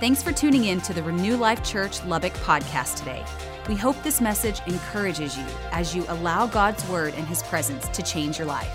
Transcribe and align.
Thanks 0.00 0.22
for 0.22 0.30
tuning 0.30 0.66
in 0.66 0.80
to 0.82 0.94
the 0.94 1.02
Renew 1.02 1.36
Life 1.36 1.64
Church 1.64 2.04
Lubbock 2.04 2.32
podcast 2.34 3.00
today. 3.00 3.24
We 3.68 3.74
hope 3.74 4.00
this 4.04 4.20
message 4.20 4.60
encourages 4.68 5.36
you 5.36 5.44
as 5.72 5.92
you 5.92 6.04
allow 6.06 6.46
God's 6.46 6.88
word 6.88 7.14
and 7.14 7.26
his 7.26 7.42
presence 7.42 7.88
to 7.88 8.02
change 8.04 8.38
your 8.38 8.46
life. 8.46 8.70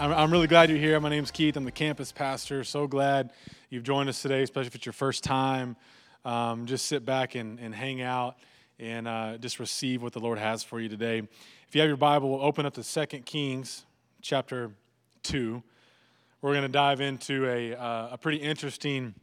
I'm, 0.00 0.32
really 0.32 0.48
glad 0.48 0.68
you're 0.68 0.80
here. 0.80 0.98
My 0.98 1.10
name's 1.10 1.30
Keith. 1.30 1.56
I'm 1.56 1.62
the 1.62 1.70
campus 1.70 2.10
pastor. 2.10 2.64
So 2.64 2.88
glad 2.88 3.30
you've 3.70 3.84
joined 3.84 4.08
us 4.08 4.20
today, 4.20 4.42
especially 4.42 4.66
if 4.66 4.74
it's 4.74 4.84
your 4.84 4.94
first 4.94 5.22
time. 5.22 5.76
Um, 6.24 6.66
just 6.66 6.86
sit 6.86 7.04
back 7.04 7.36
and, 7.36 7.60
and 7.60 7.72
hang 7.72 8.02
out 8.02 8.38
and 8.80 9.06
uh, 9.06 9.38
just 9.38 9.60
receive 9.60 10.02
what 10.02 10.12
the 10.12 10.18
Lord 10.18 10.40
has 10.40 10.64
for 10.64 10.80
you 10.80 10.88
today. 10.88 11.18
If 11.68 11.74
you 11.76 11.82
have 11.82 11.88
your 11.88 11.96
Bible, 11.96 12.30
we'll 12.30 12.42
open 12.42 12.66
up 12.66 12.74
to 12.74 12.82
2 12.82 13.18
Kings 13.20 13.84
chapter 14.22 14.72
2. 15.22 15.62
We're 16.40 16.50
going 16.50 16.62
to 16.62 16.68
dive 16.68 17.00
into 17.00 17.48
a, 17.48 17.76
uh, 17.76 18.08
a 18.14 18.18
pretty 18.18 18.38
interesting 18.38 19.14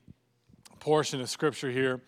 portion 0.80 1.22
of 1.22 1.30
scripture 1.30 1.70
here. 1.70 2.02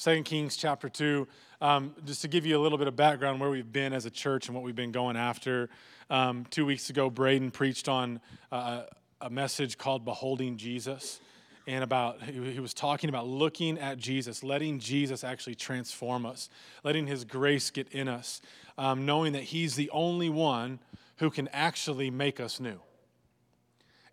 2 0.00 0.22
Kings 0.22 0.56
chapter 0.56 0.88
2. 0.88 1.28
Um, 1.60 1.94
just 2.04 2.22
to 2.22 2.28
give 2.28 2.44
you 2.44 2.58
a 2.58 2.62
little 2.62 2.78
bit 2.78 2.88
of 2.88 2.96
background 2.96 3.40
where 3.40 3.50
we've 3.50 3.70
been 3.70 3.92
as 3.92 4.06
a 4.06 4.10
church 4.10 4.48
and 4.48 4.54
what 4.54 4.64
we've 4.64 4.74
been 4.74 4.92
going 4.92 5.16
after. 5.16 5.68
Um, 6.10 6.46
two 6.50 6.66
weeks 6.66 6.90
ago, 6.90 7.10
Braden 7.10 7.50
preached 7.50 7.88
on 7.88 8.20
uh, 8.50 8.82
a 9.20 9.30
message 9.30 9.78
called 9.78 10.04
Beholding 10.04 10.56
Jesus. 10.56 11.20
And 11.66 11.82
about, 11.82 12.22
he 12.22 12.60
was 12.60 12.74
talking 12.74 13.08
about 13.08 13.26
looking 13.26 13.78
at 13.78 13.96
Jesus, 13.96 14.42
letting 14.42 14.80
Jesus 14.80 15.24
actually 15.24 15.54
transform 15.54 16.26
us, 16.26 16.50
letting 16.82 17.06
his 17.06 17.24
grace 17.24 17.70
get 17.70 17.88
in 17.88 18.06
us, 18.06 18.42
um, 18.76 19.06
knowing 19.06 19.32
that 19.32 19.44
he's 19.44 19.74
the 19.74 19.88
only 19.90 20.28
one 20.28 20.78
who 21.18 21.30
can 21.30 21.48
actually 21.48 22.10
make 22.10 22.40
us 22.40 22.60
new. 22.60 22.80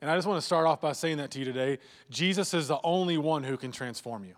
And 0.01 0.09
I 0.09 0.15
just 0.15 0.27
want 0.27 0.39
to 0.39 0.45
start 0.45 0.65
off 0.65 0.81
by 0.81 0.93
saying 0.93 1.17
that 1.17 1.29
to 1.31 1.39
you 1.39 1.45
today. 1.45 1.77
Jesus 2.09 2.53
is 2.53 2.67
the 2.67 2.79
only 2.83 3.17
one 3.17 3.43
who 3.43 3.55
can 3.55 3.71
transform 3.71 4.25
you. 4.25 4.33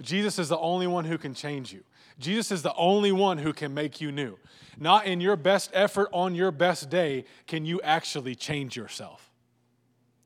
Jesus 0.00 0.38
is 0.38 0.48
the 0.48 0.58
only 0.58 0.86
one 0.86 1.04
who 1.04 1.18
can 1.18 1.34
change 1.34 1.72
you. 1.72 1.84
Jesus 2.18 2.50
is 2.50 2.62
the 2.62 2.74
only 2.74 3.12
one 3.12 3.38
who 3.38 3.52
can 3.52 3.74
make 3.74 4.00
you 4.00 4.10
new. 4.10 4.38
Not 4.78 5.06
in 5.06 5.20
your 5.20 5.36
best 5.36 5.70
effort 5.74 6.08
on 6.12 6.34
your 6.34 6.50
best 6.50 6.88
day 6.88 7.24
can 7.46 7.66
you 7.66 7.80
actually 7.82 8.34
change 8.34 8.74
yourself. 8.74 9.30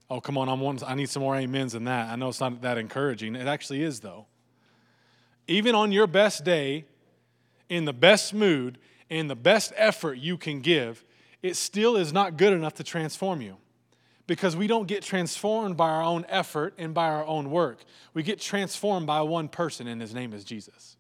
Oh, 0.09 0.21
come 0.21 0.39
on, 0.39 0.49
I'm 0.49 0.61
one, 0.61 0.79
I 0.87 0.95
need 0.95 1.09
some 1.09 1.23
more 1.23 1.35
amens 1.35 1.73
than 1.73 1.85
that. 1.85 2.11
I 2.11 2.17
know 2.17 2.29
it's 2.29 2.41
not 2.41 2.63
that 2.63 2.79
encouraging. 2.79 3.35
It 3.35 3.49
actually 3.49 3.83
is, 3.83 4.01
though. 4.01 4.27
Even 5.49 5.75
on 5.75 5.91
your 5.91 6.07
best 6.07 6.45
day, 6.45 6.85
in 7.69 7.87
the 7.87 7.93
best 7.93 8.33
mood, 8.33 8.79
in 9.11 9.27
the 9.27 9.37
best 9.37 9.73
effort 9.77 10.19
you 10.19 10.37
can 10.37 10.61
give, 10.61 11.05
it 11.43 11.57
still 11.57 11.97
is 11.97 12.13
not 12.13 12.37
good 12.37 12.53
enough 12.53 12.75
to 12.75 12.85
transform 12.85 13.41
you 13.41 13.57
because 14.27 14.57
we 14.57 14.67
don't 14.67 14.89
get 14.89 15.03
transformed 15.03 15.77
by 15.77 15.89
our 15.89 16.03
own 16.03 16.27
effort 16.29 16.75
and 16.79 16.93
by 16.93 17.07
our 17.07 17.25
own 17.25 17.51
work. 17.51 17.79
We 18.13 18.23
get 18.23 18.41
transformed 18.41 19.07
by 19.07 19.21
one 19.23 19.49
person, 19.49 19.87
and 19.87 20.01
his 20.01 20.15
name 20.15 20.33
is 20.33 20.45
Jesus. 20.45 20.97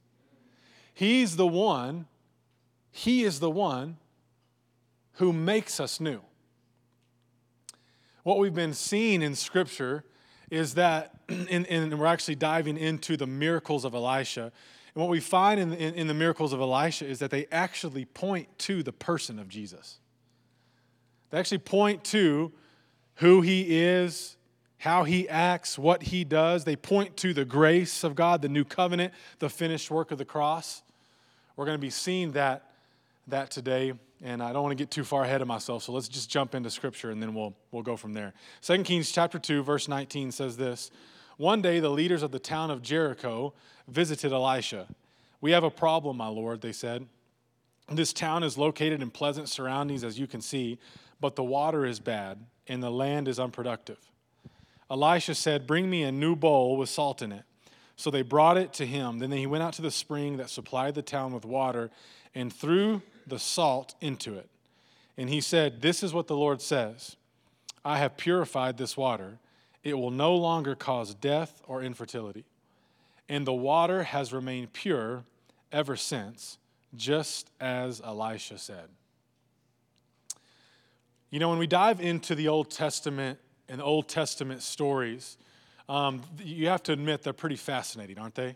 He's 0.94 1.36
the 1.36 1.46
one, 1.46 2.06
he 2.90 3.24
is 3.24 3.40
the 3.40 3.50
one 3.50 3.98
who 5.14 5.32
makes 5.32 5.80
us 5.80 6.00
new. 6.00 6.20
What 8.22 8.38
we've 8.38 8.54
been 8.54 8.74
seeing 8.74 9.22
in 9.22 9.34
Scripture 9.34 10.04
is 10.50 10.74
that, 10.74 11.14
and 11.28 11.98
we're 11.98 12.06
actually 12.06 12.36
diving 12.36 12.76
into 12.76 13.16
the 13.16 13.26
miracles 13.26 13.84
of 13.84 13.94
Elisha. 13.94 14.52
And 14.94 15.02
what 15.02 15.10
we 15.10 15.20
find 15.20 15.60
in, 15.60 15.72
in, 15.72 15.94
in 15.94 16.06
the 16.06 16.14
miracles 16.14 16.52
of 16.52 16.60
Elisha 16.60 17.06
is 17.06 17.18
that 17.18 17.30
they 17.30 17.46
actually 17.50 18.04
point 18.04 18.48
to 18.60 18.82
the 18.82 18.92
person 18.92 19.38
of 19.38 19.48
Jesus. 19.48 19.98
They 21.30 21.38
actually 21.38 21.58
point 21.58 22.04
to 22.04 22.52
who 23.16 23.40
he 23.40 23.82
is, 23.82 24.36
how 24.78 25.04
he 25.04 25.28
acts, 25.28 25.78
what 25.78 26.02
he 26.02 26.24
does. 26.24 26.64
They 26.64 26.76
point 26.76 27.16
to 27.18 27.32
the 27.32 27.44
grace 27.44 28.04
of 28.04 28.14
God, 28.14 28.42
the 28.42 28.48
new 28.48 28.64
covenant, 28.64 29.12
the 29.38 29.48
finished 29.48 29.90
work 29.90 30.10
of 30.10 30.18
the 30.18 30.24
cross. 30.24 30.82
We're 31.56 31.64
going 31.64 31.78
to 31.78 31.82
be 31.82 31.90
seeing 31.90 32.32
that, 32.32 32.70
that 33.28 33.50
today, 33.50 33.94
and 34.22 34.42
I 34.42 34.52
don't 34.52 34.62
want 34.62 34.76
to 34.76 34.82
get 34.82 34.90
too 34.90 35.04
far 35.04 35.24
ahead 35.24 35.40
of 35.40 35.48
myself, 35.48 35.82
so 35.82 35.92
let's 35.92 36.08
just 36.08 36.30
jump 36.30 36.54
into 36.54 36.70
scripture 36.70 37.10
and 37.10 37.22
then 37.22 37.34
we'll, 37.34 37.54
we'll 37.70 37.82
go 37.82 37.96
from 37.96 38.12
there. 38.12 38.34
2 38.62 38.82
Kings 38.82 39.10
chapter 39.10 39.38
2, 39.38 39.62
verse 39.62 39.88
19 39.88 40.30
says 40.30 40.56
this 40.56 40.90
One 41.38 41.62
day 41.62 41.80
the 41.80 41.88
leaders 41.90 42.22
of 42.22 42.32
the 42.32 42.38
town 42.38 42.70
of 42.70 42.82
Jericho 42.82 43.54
visited 43.88 44.32
Elisha. 44.32 44.86
We 45.40 45.52
have 45.52 45.64
a 45.64 45.70
problem, 45.70 46.18
my 46.18 46.28
lord, 46.28 46.60
they 46.60 46.72
said. 46.72 47.06
This 47.90 48.12
town 48.12 48.42
is 48.42 48.58
located 48.58 49.00
in 49.00 49.10
pleasant 49.10 49.48
surroundings, 49.48 50.02
as 50.02 50.18
you 50.18 50.26
can 50.26 50.40
see, 50.40 50.78
but 51.20 51.36
the 51.36 51.44
water 51.44 51.86
is 51.86 52.00
bad 52.00 52.38
and 52.68 52.82
the 52.82 52.90
land 52.90 53.28
is 53.28 53.38
unproductive. 53.38 53.98
Elisha 54.90 55.34
said, 55.34 55.66
Bring 55.66 55.90
me 55.90 56.02
a 56.02 56.12
new 56.12 56.36
bowl 56.36 56.76
with 56.76 56.88
salt 56.88 57.22
in 57.22 57.32
it. 57.32 57.44
So 57.96 58.10
they 58.10 58.22
brought 58.22 58.58
it 58.58 58.72
to 58.74 58.86
him. 58.86 59.18
Then 59.18 59.32
he 59.32 59.46
went 59.46 59.62
out 59.62 59.72
to 59.74 59.82
the 59.82 59.90
spring 59.90 60.36
that 60.36 60.50
supplied 60.50 60.94
the 60.94 61.02
town 61.02 61.32
with 61.32 61.44
water 61.44 61.90
and 62.34 62.52
threw 62.52 63.02
the 63.26 63.38
salt 63.38 63.94
into 64.00 64.34
it. 64.34 64.48
And 65.16 65.30
he 65.30 65.40
said, 65.40 65.80
This 65.80 66.02
is 66.02 66.12
what 66.12 66.26
the 66.26 66.36
Lord 66.36 66.60
says 66.60 67.16
I 67.84 67.98
have 67.98 68.16
purified 68.16 68.76
this 68.76 68.96
water. 68.96 69.38
It 69.82 69.94
will 69.94 70.10
no 70.10 70.34
longer 70.34 70.74
cause 70.74 71.14
death 71.14 71.62
or 71.66 71.82
infertility. 71.82 72.44
And 73.28 73.46
the 73.46 73.54
water 73.54 74.02
has 74.02 74.32
remained 74.32 74.72
pure 74.72 75.24
ever 75.72 75.96
since, 75.96 76.58
just 76.94 77.50
as 77.60 78.00
Elisha 78.00 78.58
said. 78.58 78.88
You 81.30 81.40
know, 81.40 81.48
when 81.48 81.58
we 81.58 81.66
dive 81.66 82.00
into 82.00 82.36
the 82.36 82.46
Old 82.46 82.70
Testament 82.70 83.40
and 83.68 83.82
Old 83.82 84.08
Testament 84.08 84.62
stories, 84.62 85.36
um, 85.88 86.22
you 86.38 86.68
have 86.68 86.84
to 86.84 86.92
admit 86.92 87.24
they're 87.24 87.32
pretty 87.32 87.56
fascinating, 87.56 88.18
aren't 88.18 88.36
they? 88.36 88.54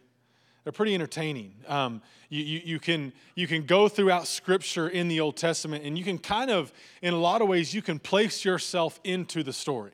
They're 0.62 0.72
pretty 0.72 0.94
entertaining. 0.94 1.54
Um, 1.66 2.00
you, 2.28 2.44
you, 2.44 2.60
you, 2.64 2.78
can, 2.78 3.12
you 3.34 3.48
can 3.48 3.66
go 3.66 3.88
throughout 3.88 4.28
Scripture 4.28 4.88
in 4.88 5.08
the 5.08 5.18
Old 5.18 5.36
Testament, 5.36 5.84
and 5.84 5.98
you 5.98 6.04
can 6.04 6.18
kind 6.18 6.50
of, 6.50 6.72
in 7.02 7.12
a 7.12 7.18
lot 7.18 7.42
of 7.42 7.48
ways, 7.48 7.74
you 7.74 7.82
can 7.82 7.98
place 7.98 8.44
yourself 8.44 9.00
into 9.02 9.42
the 9.42 9.52
story 9.52 9.92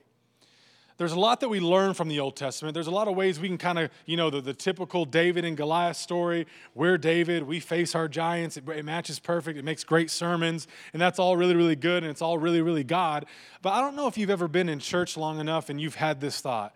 there's 0.99 1.13
a 1.13 1.21
lot 1.21 1.41
that 1.41 1.51
we 1.51 1.61
learn 1.61 1.93
from 1.93 2.09
the 2.09 2.21
Old 2.21 2.37
Testament. 2.37 2.73
There's 2.73 2.87
a 2.87 2.93
lot 2.93 3.07
of 3.07 3.15
ways 3.15 3.39
we 3.39 3.49
can 3.49 3.59
kind 3.59 3.79
of, 3.79 3.91
you 4.07 4.17
know, 4.17 4.31
the, 4.31 4.41
the 4.41 4.55
typical 4.55 5.05
David 5.05 5.45
and 5.45 5.55
Goliath 5.55 5.99
story. 5.99 6.47
We're 6.75 6.97
David, 6.97 7.43
we 7.43 7.61
face 7.61 7.95
our 7.95 8.09
giants. 8.09 8.57
It, 8.57 8.67
it, 8.69 8.85
matches 8.85 9.19
perfect. 9.19 9.59
It 9.59 9.65
makes 9.65 9.85
great 9.85 10.11
sermons, 10.11 10.67
and 10.95 11.03
that's 11.03 11.19
all 11.19 11.37
really, 11.37 11.55
really 11.55 11.77
good, 11.77 12.03
and 12.03 12.11
it's 12.11 12.23
all 12.23 12.39
really, 12.39 12.63
really 12.63 12.85
God. 12.85 13.27
But 13.61 13.75
I 13.75 13.81
don't 13.83 13.95
know 13.95 14.07
if 14.07 14.17
you've 14.17 14.31
ever 14.31 14.49
been 14.49 14.71
in 14.71 14.79
church 14.79 15.19
long 15.19 15.39
enough 15.39 15.69
and 15.69 15.79
you've 15.79 15.97
had 15.97 16.21
this 16.21 16.41
thought. 16.41 16.75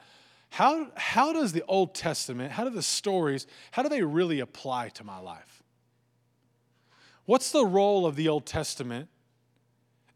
How, 0.51 0.89
how 0.97 1.33
does 1.33 1.53
the 1.53 1.65
Old 1.67 1.95
Testament, 1.95 2.53
how 2.53 2.65
do 2.65 2.71
the 2.71 2.83
stories, 2.83 3.47
how 3.71 3.83
do 3.83 3.89
they 3.89 4.03
really 4.03 4.41
apply 4.41 4.91
to 4.91 5.05
my 5.05 5.19
life? 5.19 5.63
What's 7.25 7.53
the 7.53 7.65
role 7.65 8.05
of 8.05 8.17
the 8.17 8.29
Old 8.29 8.45
Testament 8.45 9.09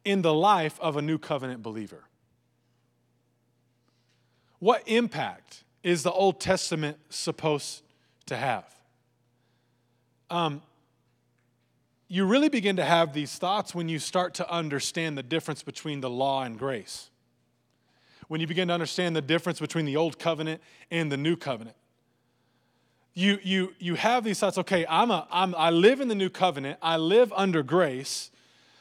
in 0.05 0.21
the 0.21 0.35
life 0.35 0.79
of 0.81 0.97
a 0.97 1.03
new 1.03 1.17
covenant 1.17 1.63
believer? 1.63 2.05
What 4.65 4.83
impact 4.87 5.63
is 5.83 6.05
the 6.05 6.11
Old 6.11 6.41
Testament 6.41 6.97
supposed 7.11 7.83
to 8.25 8.35
have? 8.35 8.65
Um, 10.31 10.63
you 12.09 12.25
really 12.25 12.49
begin 12.49 12.77
to 12.77 12.83
have 12.83 13.13
these 13.13 13.37
thoughts 13.37 13.75
when 13.75 13.91
you 13.91 13.99
start 13.99 14.33
to 14.37 14.51
understand 14.51 15.19
the 15.19 15.23
difference 15.23 15.63
between 15.63 16.01
the 16.01 16.09
law 16.09 16.45
and 16.45 16.59
grace. 16.59 17.11
When 18.29 18.41
you 18.41 18.47
begin 18.47 18.69
to 18.69 18.75
understand 18.75 19.15
the 19.15 19.21
difference 19.21 19.61
between 19.61 19.85
the 19.85 19.97
old 19.97 20.19
covenant 20.19 20.63
and 20.91 21.13
the 21.13 21.19
new 21.19 21.37
covenant. 21.37 21.77
You, 23.13 23.41
you, 23.43 23.75
you 23.79 23.97
have 23.97 24.25
these 24.25 24.39
thoughts 24.39 24.57
okay, 24.57 24.87
I'm 24.89 25.11
a, 25.11 25.29
I'm, 25.31 25.55
I 25.57 25.69
live 25.69 26.01
in 26.01 26.09
the 26.09 26.15
new 26.15 26.31
covenant, 26.31 26.79
I 26.81 26.97
live 26.97 27.35
under 27.37 27.63
grace, 27.63 28.31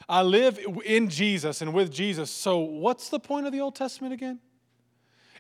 I 0.08 0.22
live 0.22 0.62
in 0.86 1.10
Jesus 1.10 1.62
and 1.62 1.74
with 1.74 1.92
Jesus. 1.92 2.32
So, 2.32 2.60
what's 2.60 3.10
the 3.10 3.20
point 3.20 3.48
of 3.48 3.52
the 3.52 3.60
Old 3.60 3.76
Testament 3.76 4.14
again? 4.14 4.40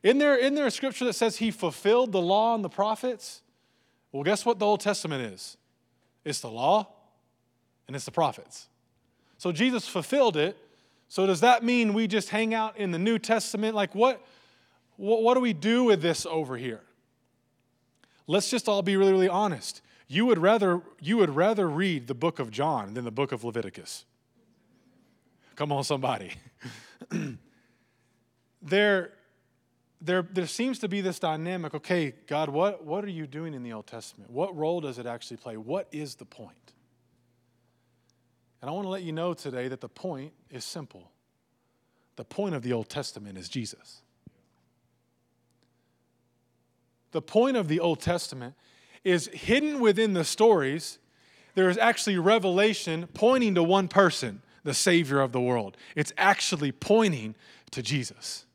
Isn't 0.03 0.17
there, 0.17 0.37
isn't 0.37 0.55
there 0.55 0.67
a 0.67 0.71
scripture 0.71 1.05
that 1.05 1.13
says 1.13 1.37
he 1.37 1.49
fulfilled 1.49 2.11
the 2.11 2.21
law 2.21 2.53
and 2.55 2.63
the 2.63 2.69
prophets? 2.69 3.41
Well, 4.11 4.23
guess 4.23 4.45
what 4.45 4.59
the 4.59 4.65
Old 4.65 4.81
Testament 4.81 5.33
is? 5.33 5.57
It's 6.25 6.41
the 6.41 6.51
law 6.51 6.87
and 7.87 7.95
it's 7.95 8.05
the 8.05 8.11
prophets. 8.11 8.67
So 9.37 9.51
Jesus 9.51 9.87
fulfilled 9.87 10.37
it. 10.37 10.57
So 11.07 11.25
does 11.25 11.41
that 11.41 11.63
mean 11.63 11.93
we 11.93 12.07
just 12.07 12.29
hang 12.29 12.53
out 12.53 12.77
in 12.77 12.91
the 12.91 12.99
New 12.99 13.17
Testament? 13.17 13.75
Like, 13.75 13.95
what, 13.95 14.25
what, 14.97 15.23
what 15.23 15.35
do 15.35 15.39
we 15.39 15.53
do 15.53 15.85
with 15.85 16.01
this 16.01 16.25
over 16.25 16.57
here? 16.57 16.81
Let's 18.27 18.49
just 18.49 18.67
all 18.67 18.81
be 18.81 18.97
really, 18.97 19.11
really 19.11 19.29
honest. 19.29 19.81
You 20.07 20.25
would 20.25 20.37
rather, 20.37 20.81
you 20.99 21.17
would 21.17 21.35
rather 21.35 21.67
read 21.67 22.07
the 22.07 22.13
book 22.13 22.39
of 22.39 22.51
John 22.51 22.93
than 22.93 23.03
the 23.03 23.11
book 23.11 23.31
of 23.31 23.43
Leviticus. 23.43 24.05
Come 25.55 25.71
on, 25.71 25.83
somebody. 25.83 26.31
there, 28.61 29.11
there, 30.03 30.27
there 30.31 30.47
seems 30.47 30.79
to 30.79 30.87
be 30.87 31.01
this 31.01 31.19
dynamic 31.19 31.73
okay, 31.73 32.13
God, 32.27 32.49
what, 32.49 32.83
what 32.83 33.03
are 33.03 33.09
you 33.09 33.27
doing 33.27 33.53
in 33.53 33.63
the 33.63 33.73
Old 33.73 33.87
Testament? 33.87 34.29
What 34.29 34.55
role 34.55 34.81
does 34.81 34.99
it 34.99 35.05
actually 35.05 35.37
play? 35.37 35.57
What 35.57 35.87
is 35.91 36.15
the 36.15 36.25
point? 36.25 36.73
And 38.61 38.69
I 38.69 38.73
want 38.73 38.85
to 38.85 38.89
let 38.89 39.03
you 39.03 39.11
know 39.11 39.33
today 39.33 39.67
that 39.67 39.81
the 39.81 39.89
point 39.89 40.33
is 40.49 40.63
simple. 40.63 41.11
The 42.15 42.23
point 42.25 42.55
of 42.55 42.61
the 42.61 42.73
Old 42.73 42.89
Testament 42.89 43.37
is 43.37 43.49
Jesus. 43.49 44.03
the 47.13 47.21
point 47.21 47.55
of 47.55 47.69
the 47.69 47.79
Old 47.79 48.01
Testament 48.01 48.55
is 49.03 49.27
hidden 49.27 49.79
within 49.79 50.13
the 50.13 50.25
stories, 50.25 50.99
there 51.55 51.69
is 51.69 51.77
actually 51.77 52.17
revelation 52.17 53.07
pointing 53.13 53.55
to 53.55 53.63
one 53.63 53.87
person, 53.87 54.41
the 54.63 54.73
Savior 54.73 55.21
of 55.21 55.31
the 55.31 55.39
world. 55.39 55.77
It's 55.95 56.11
actually 56.17 56.71
pointing 56.71 57.35
to 57.71 57.81
Jesus. 57.81 58.45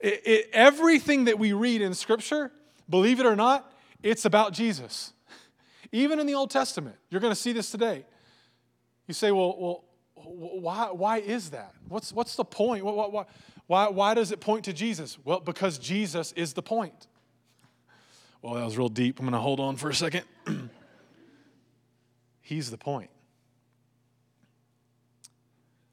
It, 0.00 0.22
it, 0.26 0.50
everything 0.52 1.24
that 1.24 1.38
we 1.38 1.52
read 1.52 1.82
in 1.82 1.94
Scripture, 1.94 2.52
believe 2.88 3.20
it 3.20 3.26
or 3.26 3.36
not, 3.36 3.72
it's 4.02 4.24
about 4.24 4.52
Jesus. 4.52 5.12
Even 5.92 6.20
in 6.20 6.26
the 6.26 6.34
Old 6.34 6.50
Testament, 6.50 6.96
you're 7.10 7.20
going 7.20 7.32
to 7.32 7.40
see 7.40 7.52
this 7.52 7.70
today. 7.70 8.04
You 9.06 9.14
say, 9.14 9.32
well, 9.32 9.56
well 9.58 9.84
why, 10.14 10.90
why 10.90 11.18
is 11.18 11.50
that? 11.50 11.72
What's, 11.88 12.12
what's 12.12 12.36
the 12.36 12.44
point? 12.44 12.84
Why, 12.84 13.24
why, 13.66 13.88
why, 13.88 14.14
does 14.14 14.32
it 14.32 14.40
point 14.40 14.64
to 14.66 14.72
Jesus? 14.72 15.18
Well, 15.24 15.40
because 15.40 15.78
Jesus 15.78 16.32
is 16.32 16.52
the 16.52 16.62
point. 16.62 17.06
Well, 18.42 18.54
that 18.54 18.64
was 18.64 18.78
real 18.78 18.88
deep. 18.88 19.18
I'm 19.18 19.26
going 19.26 19.32
to 19.32 19.40
hold 19.40 19.60
on 19.60 19.76
for 19.76 19.88
a 19.90 19.94
second. 19.94 20.24
He's 22.40 22.70
the 22.70 22.78
point. 22.78 23.10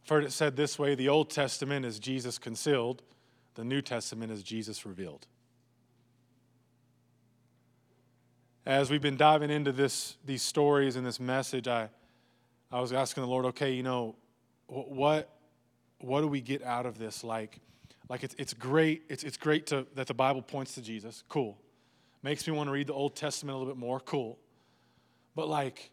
I've 0.04 0.10
heard 0.10 0.24
it 0.24 0.32
said 0.32 0.56
this 0.56 0.78
way 0.78 0.96
the 0.96 1.10
Old 1.10 1.30
Testament 1.30 1.86
is 1.86 2.00
Jesus 2.00 2.38
concealed, 2.38 3.02
the 3.56 3.64
New 3.64 3.82
Testament 3.82 4.32
is 4.32 4.44
Jesus 4.44 4.86
revealed. 4.86 5.28
As 8.66 8.90
we've 8.90 9.02
been 9.02 9.18
diving 9.18 9.50
into 9.50 9.72
this, 9.72 10.18
these 10.26 10.42
stories 10.42 10.96
and 10.96 11.06
this 11.06 11.20
message, 11.20 11.68
I, 11.68 11.90
I 12.72 12.82
was 12.82 12.94
asking 12.94 13.22
the 13.22 13.30
Lord, 13.30 13.46
okay, 13.46 13.72
you 13.72 13.84
know, 13.84 14.16
what, 14.68 15.30
what 16.00 16.22
do 16.22 16.28
we 16.28 16.42
get 16.42 16.64
out 16.64 16.86
of 16.86 16.98
this? 16.98 17.24
Like, 17.24 17.60
like 18.10 18.24
it's, 18.24 18.36
it's 18.38 18.54
great, 18.54 19.04
it's, 19.08 19.24
it's 19.24 19.38
great 19.38 19.68
to, 19.68 19.86
that 19.96 20.08
the 20.08 20.14
Bible 20.14 20.42
points 20.42 20.76
to 20.76 20.82
Jesus. 20.82 21.24
Cool. 21.30 21.58
Makes 22.24 22.48
me 22.48 22.54
want 22.54 22.68
to 22.68 22.72
read 22.72 22.88
the 22.88 22.94
Old 22.94 23.16
Testament 23.16 23.56
a 23.56 23.58
little 23.60 23.72
bit 23.74 23.80
more. 23.80 24.00
Cool. 24.00 24.40
But 25.36 25.48
like, 25.48 25.92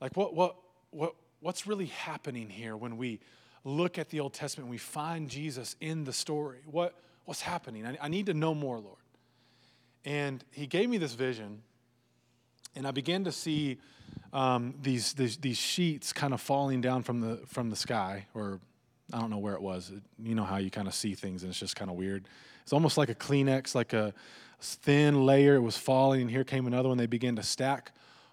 like 0.00 0.16
what, 0.16 0.34
what, 0.34 0.56
what, 0.90 1.14
what's 1.40 1.66
really 1.66 1.86
happening 1.86 2.50
here 2.50 2.76
when 2.76 2.98
we 2.98 3.20
look 3.64 3.98
at 3.98 4.08
the 4.08 4.20
Old 4.20 4.32
Testament 4.32 4.70
we 4.70 4.78
find 4.78 5.28
Jesus 5.28 5.76
in 5.80 6.04
the 6.04 6.12
story? 6.12 6.58
What, 6.66 6.94
what's 7.24 7.42
happening? 7.42 7.86
I, 7.86 7.96
I 8.00 8.08
need 8.08 8.26
to 8.26 8.34
know 8.34 8.54
more, 8.54 8.78
Lord. 8.78 8.96
And 10.04 10.42
he 10.50 10.66
gave 10.66 10.88
me 10.88 10.98
this 10.98 11.12
vision, 11.12 11.62
and 12.74 12.86
I 12.86 12.90
began 12.90 13.24
to 13.24 13.32
see 13.32 13.78
um, 14.32 14.74
these, 14.80 15.12
these, 15.12 15.36
these 15.36 15.58
sheets 15.58 16.12
kind 16.12 16.32
of 16.32 16.40
falling 16.40 16.80
down 16.80 17.02
from 17.02 17.20
the, 17.20 17.40
from 17.46 17.68
the 17.70 17.76
sky, 17.76 18.26
or 18.34 18.60
I 19.12 19.20
don't 19.20 19.30
know 19.30 19.38
where 19.38 19.54
it 19.54 19.62
was. 19.62 19.92
You 20.22 20.34
know 20.34 20.44
how 20.44 20.56
you 20.56 20.70
kind 20.70 20.88
of 20.88 20.94
see 20.94 21.14
things 21.14 21.42
and 21.42 21.50
it's 21.50 21.58
just 21.58 21.76
kind 21.76 21.90
of 21.90 21.96
weird. 21.96 22.26
It's 22.62 22.72
almost 22.72 22.96
like 22.96 23.08
a 23.08 23.14
Kleenex, 23.14 23.74
like 23.74 23.92
a 23.92 24.14
thin 24.60 25.26
layer. 25.26 25.56
It 25.56 25.60
was 25.60 25.76
falling, 25.76 26.22
and 26.22 26.30
here 26.30 26.44
came 26.44 26.66
another 26.66 26.88
one. 26.88 26.98
They 26.98 27.06
began 27.06 27.36
to 27.36 27.42
stack 27.42 27.92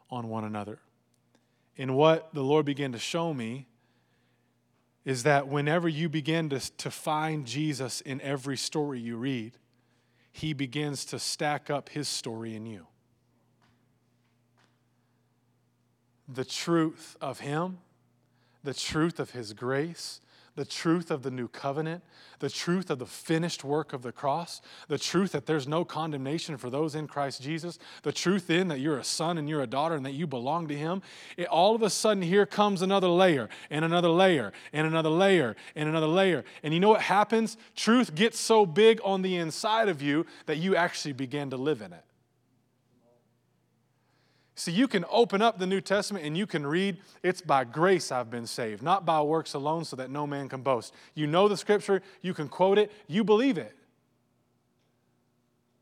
on 0.10 0.30
one 0.30 0.44
another. 0.44 0.80
And 1.78 1.96
what 1.96 2.34
the 2.34 2.44
Lord 2.44 2.66
began 2.66 2.92
to 2.92 3.00
show 3.00 3.34
me 3.34 3.68
is 5.08 5.24
that 5.24 5.48
whenever 5.48 5.88
you 5.88 6.08
begin 6.08 6.50
to, 6.50 6.60
to 6.78 6.92
find 6.92 7.48
Jesus 7.48 8.02
in 8.02 8.22
every 8.22 8.58
story 8.58 9.00
you 9.00 9.18
read, 9.18 9.54
he 10.32 10.54
begins 10.54 11.04
to 11.06 11.18
stack 11.18 11.72
up 11.72 11.90
his 11.90 12.08
story 12.08 12.56
in 12.56 12.68
you. 12.68 12.86
the 16.28 16.46
truth 16.46 17.16
of 17.22 17.40
Him, 17.40 17.80
the 18.64 18.74
truth 18.74 19.20
of 19.20 19.32
His 19.32 19.54
grace, 19.54 20.20
the 20.58 20.66
truth 20.66 21.12
of 21.12 21.22
the 21.22 21.30
new 21.30 21.48
covenant, 21.48 22.04
the 22.40 22.50
truth 22.50 22.90
of 22.90 22.98
the 22.98 23.06
finished 23.06 23.64
work 23.64 23.94
of 23.94 24.02
the 24.02 24.12
cross, 24.12 24.60
the 24.88 24.98
truth 24.98 25.32
that 25.32 25.46
there's 25.46 25.68
no 25.68 25.86
condemnation 25.86 26.58
for 26.58 26.72
those 26.72 26.96
in 26.96 27.06
Christ 27.06 27.44
Jesus, 27.44 27.78
the 28.02 28.12
truth 28.12 28.50
in 28.50 28.68
that 28.70 28.80
you're 28.80 28.98
a 28.98 29.04
son 29.04 29.38
and 29.38 29.48
you're 29.48 29.62
a 29.62 29.68
daughter 29.68 29.94
and 29.94 30.04
that 30.04 30.16
you 30.16 30.26
belong 30.26 30.68
to 30.68 30.76
Him, 30.76 31.04
it, 31.38 31.48
all 31.48 31.76
of 31.76 31.84
a 31.84 31.92
sudden 31.92 32.24
here 32.24 32.48
comes 32.48 32.82
another 32.82 33.08
layer 33.08 33.50
and 33.70 33.86
another 33.86 34.10
layer 34.10 34.52
and 34.74 34.88
another 34.88 35.10
layer 35.10 35.56
and 35.76 35.88
another 35.88 36.08
layer. 36.08 36.44
And 36.64 36.74
you 36.74 36.80
know 36.80 36.90
what 36.90 37.02
happens? 37.02 37.56
Truth 37.76 38.16
gets 38.16 38.40
so 38.40 38.66
big 38.66 39.00
on 39.04 39.22
the 39.22 39.36
inside 39.36 39.90
of 39.90 40.02
you 40.02 40.26
that 40.48 40.58
you 40.58 40.76
actually 40.76 41.14
begin 41.14 41.52
to 41.52 41.58
live 41.58 41.84
in 41.84 41.94
it. 41.94 42.04
See, 44.58 44.72
you 44.72 44.88
can 44.88 45.06
open 45.12 45.44
up 45.44 45.60
the 45.60 45.68
New 45.68 45.82
Testament 45.82 46.26
and 46.26 46.36
you 46.36 46.48
can 46.48 46.66
read, 46.66 46.98
it's 47.22 47.42
by 47.42 47.64
grace 47.64 48.12
I've 48.12 48.32
been 48.32 48.48
saved, 48.48 48.82
not 48.82 49.06
by 49.06 49.22
works 49.22 49.54
alone, 49.54 49.86
so 49.86 49.96
that 49.98 50.10
no 50.10 50.26
man 50.26 50.50
can 50.50 50.64
boast. 50.64 50.96
You 51.14 51.28
know 51.28 51.48
the 51.48 51.56
scripture, 51.56 52.02
you 52.24 52.34
can 52.34 52.50
quote 52.50 52.80
it, 52.80 52.92
you 53.06 53.24
believe 53.24 53.60
it. 53.60 53.78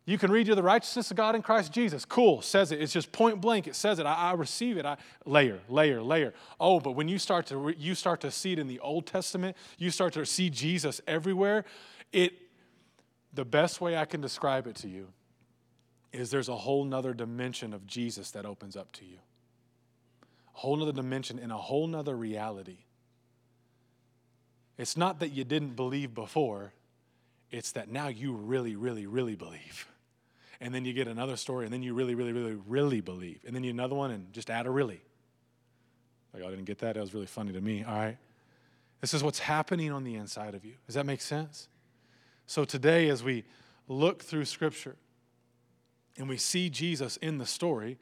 You 0.03 0.17
can 0.17 0.29
read 0.29 0.47
you're 0.47 0.57
the 0.57 0.61
righteousness 0.61 1.09
of 1.09 1.15
God 1.15 1.35
in 1.35 1.41
Christ 1.41 1.71
Jesus. 1.71 2.03
Cool, 2.03 2.41
says 2.41 2.73
it. 2.73 2.81
It's 2.81 2.91
just 2.91 3.13
point 3.13 3.39
blank. 3.39 3.65
It 3.65 3.75
says 3.75 3.97
it. 3.97 4.05
I, 4.05 4.13
I 4.13 4.33
receive 4.33 4.77
it. 4.77 4.85
I 4.85 4.97
layer, 5.25 5.61
layer, 5.69 6.03
layer. 6.03 6.33
Oh, 6.59 6.81
but 6.81 6.91
when 6.91 7.07
you 7.07 7.17
start 7.17 7.45
to 7.47 7.57
re, 7.57 7.75
you 7.79 7.95
start 7.95 8.19
to 8.21 8.29
see 8.29 8.51
it 8.51 8.59
in 8.59 8.67
the 8.67 8.79
Old 8.81 9.07
Testament, 9.07 9.55
you 9.77 9.89
start 9.89 10.13
to 10.13 10.25
see 10.25 10.49
Jesus 10.49 10.99
everywhere. 11.07 11.63
It 12.11 12.33
the 13.33 13.45
best 13.45 13.79
way 13.79 13.95
I 13.95 14.03
can 14.03 14.19
describe 14.19 14.67
it 14.67 14.75
to 14.77 14.89
you 14.89 15.07
is 16.15 16.31
there's 16.31 16.49
a 16.49 16.55
whole 16.55 16.83
nother 16.83 17.13
dimension 17.13 17.73
of 17.73 17.85
Jesus 17.85 18.31
that 18.31 18.45
opens 18.45 18.75
up 18.75 18.91
to 18.93 19.05
you. 19.05 19.17
A 20.55 20.59
whole 20.59 20.75
nother 20.75 20.91
dimension 20.91 21.39
and 21.39 21.51
a 21.51 21.57
whole 21.57 21.87
nother 21.87 22.15
reality. 22.15 22.77
It's 24.77 24.97
not 24.97 25.19
that 25.19 25.29
you 25.29 25.43
didn't 25.43 25.75
believe 25.75 26.13
before, 26.13 26.73
it's 27.51 27.71
that 27.73 27.89
now 27.89 28.07
you 28.07 28.33
really, 28.33 28.75
really, 28.75 29.05
really 29.05 29.35
believe. 29.35 29.87
And 30.59 30.73
then 30.73 30.85
you 30.85 30.93
get 30.93 31.07
another 31.07 31.35
story, 31.35 31.65
and 31.65 31.73
then 31.73 31.83
you 31.83 31.93
really, 31.93 32.15
really, 32.15 32.31
really, 32.31 32.57
really 32.67 33.01
believe. 33.01 33.39
And 33.45 33.55
then 33.55 33.63
you 33.63 33.71
another 33.71 33.95
one, 33.95 34.11
and 34.11 34.31
just 34.33 34.49
add 34.49 34.65
a 34.65 34.69
really. 34.69 35.01
Like, 36.33 36.43
oh, 36.43 36.47
I 36.47 36.49
didn't 36.49 36.65
get 36.65 36.79
that. 36.79 36.95
That 36.95 37.01
was 37.01 37.13
really 37.13 37.25
funny 37.27 37.53
to 37.53 37.61
me. 37.61 37.83
All 37.83 37.93
right. 37.93 38.17
This 39.01 39.13
is 39.13 39.23
what's 39.23 39.39
happening 39.39 39.91
on 39.91 40.03
the 40.03 40.15
inside 40.15 40.55
of 40.55 40.65
you. 40.65 40.73
Does 40.85 40.95
that 40.95 41.05
make 41.05 41.21
sense? 41.21 41.67
So 42.45 42.65
today, 42.65 43.09
as 43.09 43.23
we 43.23 43.43
look 43.87 44.23
through 44.23 44.45
Scripture, 44.45 44.95
and 46.17 46.29
we 46.29 46.37
see 46.37 46.69
Jesus 46.69 47.17
in 47.17 47.37
the 47.37 47.45
story, 47.45 47.97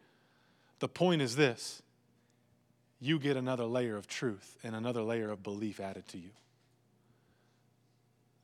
the 0.79 0.87
point 0.87 1.21
is 1.21 1.35
this 1.35 1.81
you 2.99 3.19
get 3.19 3.35
another 3.35 3.65
layer 3.65 3.97
of 3.97 4.07
truth 4.07 4.57
and 4.63 4.75
another 4.75 5.01
layer 5.01 5.29
of 5.29 5.43
belief 5.43 5.79
added 5.79 6.07
to 6.07 6.17
you. 6.17 6.29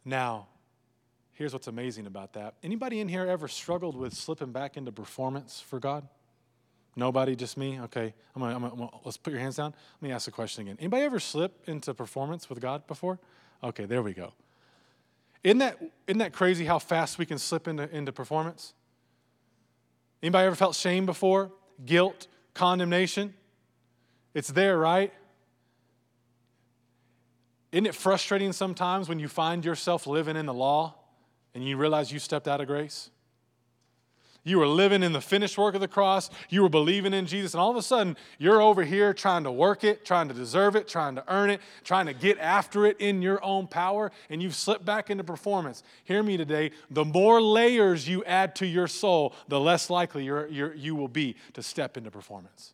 Now, 0.04 0.48
here's 1.34 1.54
what's 1.54 1.68
amazing 1.68 2.08
about 2.08 2.34
that. 2.34 2.56
Anybody 2.62 3.00
in 3.00 3.08
here 3.08 3.26
ever 3.26 3.48
struggled 3.48 3.96
with 3.96 4.14
slipping 4.14 4.52
back 4.52 4.76
into 4.76 4.92
performance 4.92 5.62
for 5.62 5.80
God? 5.80 6.08
Nobody, 6.96 7.36
just 7.36 7.58
me? 7.58 7.80
Okay, 7.80 8.14
I'm 8.36 8.42
gonna, 8.42 8.56
I'm 8.56 8.62
gonna, 8.62 8.90
let's 9.06 9.16
put 9.16 9.32
your 9.32 9.40
hands 9.40 9.56
down. 9.56 9.74
Let 10.02 10.08
me 10.10 10.14
ask 10.14 10.26
the 10.26 10.32
question 10.32 10.64
again. 10.64 10.78
Anybody 10.80 11.04
ever 11.04 11.20
slip 11.20 11.64
into 11.68 11.94
performance 11.94 12.50
with 12.50 12.60
God 12.60 12.86
before? 12.88 13.20
Okay, 13.64 13.86
there 13.86 14.02
we 14.02 14.14
go. 14.14 14.34
Isn't 15.44 15.60
that, 15.60 15.78
isn't 16.08 16.18
that 16.20 16.34
crazy 16.34 16.66
how 16.66 16.80
fast 16.80 17.18
we 17.18 17.26
can 17.26 17.38
slip 17.38 17.68
into, 17.68 17.90
into 17.96 18.12
performance? 18.12 18.74
Anybody 20.22 20.48
ever 20.48 20.56
felt 20.56 20.76
shame 20.76 21.06
before? 21.06 21.52
Guilt, 21.86 22.28
condemnation? 22.54 23.34
It's 24.34 24.50
there, 24.50 24.78
right? 24.78 25.14
Isn't 27.72 27.86
it 27.86 27.96
frustrating 27.96 28.52
sometimes 28.52 29.08
when 29.08 29.20
you 29.20 29.28
find 29.28 29.64
yourself 29.64 30.08
living 30.08 30.36
in 30.36 30.46
the 30.46 30.54
law 30.54 30.96
and 31.54 31.64
you 31.64 31.78
realize 31.78 32.12
you 32.12 32.20
stepped 32.20 32.48
out 32.48 32.62
of 32.62 32.68
grace? 32.68 33.12
You 34.50 34.58
were 34.58 34.68
living 34.68 35.04
in 35.04 35.14
the 35.14 35.22
finished 35.22 35.58
work 35.58 35.76
of 35.76 35.82
the 35.82 35.88
cross. 35.88 36.30
You 36.50 36.64
were 36.64 36.70
believing 36.70 37.14
in 37.14 37.28
Jesus. 37.28 37.54
And 37.54 37.62
all 37.62 37.70
of 37.70 37.78
a 37.78 37.84
sudden, 37.84 38.18
you're 38.40 38.62
over 38.62 38.84
here 38.84 39.14
trying 39.14 39.44
to 39.44 39.52
work 39.52 39.84
it, 39.84 40.04
trying 40.04 40.28
to 40.28 40.34
deserve 40.34 40.76
it, 40.76 40.88
trying 40.88 41.16
to 41.16 41.24
earn 41.28 41.52
it, 41.52 41.62
trying 41.84 42.08
to 42.08 42.14
get 42.14 42.40
after 42.40 42.86
it 42.86 42.98
in 43.00 43.22
your 43.22 43.44
own 43.44 43.68
power. 43.68 44.12
And 44.30 44.42
you've 44.42 44.56
slipped 44.56 44.84
back 44.84 45.12
into 45.12 45.24
performance. 45.24 45.84
Hear 46.04 46.24
me 46.24 46.36
today. 46.36 46.72
The 46.90 47.06
more 47.06 47.40
layers 47.40 48.10
you 48.10 48.24
add 48.26 48.56
to 48.56 48.66
your 48.66 48.88
soul, 48.88 49.36
the 49.48 49.60
less 49.60 49.90
likely 49.90 50.26
you're, 50.26 50.48
you're, 50.48 50.74
you 50.74 50.96
will 50.96 51.08
be 51.08 51.36
to 51.54 51.62
step 51.62 51.96
into 51.96 52.10
performance. 52.10 52.74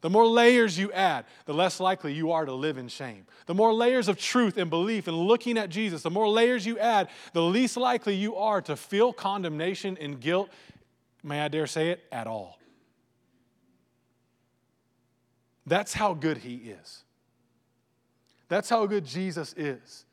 The 0.00 0.10
more 0.10 0.26
layers 0.26 0.78
you 0.78 0.92
add, 0.92 1.24
the 1.44 1.54
less 1.54 1.80
likely 1.80 2.12
you 2.12 2.30
are 2.30 2.44
to 2.44 2.52
live 2.52 2.78
in 2.78 2.88
shame. 2.88 3.26
The 3.46 3.54
more 3.54 3.74
layers 3.74 4.06
of 4.06 4.16
truth 4.16 4.56
and 4.56 4.70
belief 4.70 5.08
and 5.08 5.16
looking 5.16 5.58
at 5.58 5.70
Jesus, 5.70 6.02
the 6.02 6.10
more 6.10 6.28
layers 6.28 6.64
you 6.64 6.78
add, 6.78 7.08
the 7.32 7.42
least 7.42 7.76
likely 7.76 8.14
you 8.14 8.36
are 8.36 8.60
to 8.62 8.76
feel 8.76 9.12
condemnation 9.12 9.98
and 10.00 10.20
guilt, 10.20 10.50
may 11.24 11.40
I 11.40 11.48
dare 11.48 11.66
say 11.66 11.90
it, 11.90 12.04
at 12.12 12.26
all. 12.28 12.58
That's 15.66 15.92
how 15.92 16.14
good 16.14 16.38
He 16.38 16.54
is. 16.54 17.02
That's 18.48 18.70
how 18.70 18.86
good 18.86 19.04
Jesus 19.04 19.52
is 19.56 20.04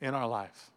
in 0.00 0.14
our 0.14 0.28
life. 0.28 0.70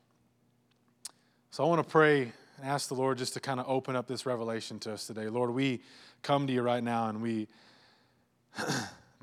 So 1.51 1.63
I 1.63 1.67
want 1.67 1.86
to 1.86 1.89
pray 1.89 2.22
and 2.22 2.31
ask 2.63 2.88
the 2.88 2.96
Lord 2.96 3.17
just 3.17 3.34
to 3.34 3.39
kind 3.39 3.60
of 3.60 3.67
open 3.67 3.96
up 3.96 4.08
this 4.08 4.25
revelation 4.25 4.79
to 4.79 4.93
us 4.93 5.05
today. 5.05 5.27
Lord, 5.27 5.51
we 5.51 5.81
come 6.24 6.48
to 6.48 6.53
you 6.53 6.62
right 6.62 6.84
now 6.84 7.10
and 7.10 7.22
we 7.22 7.48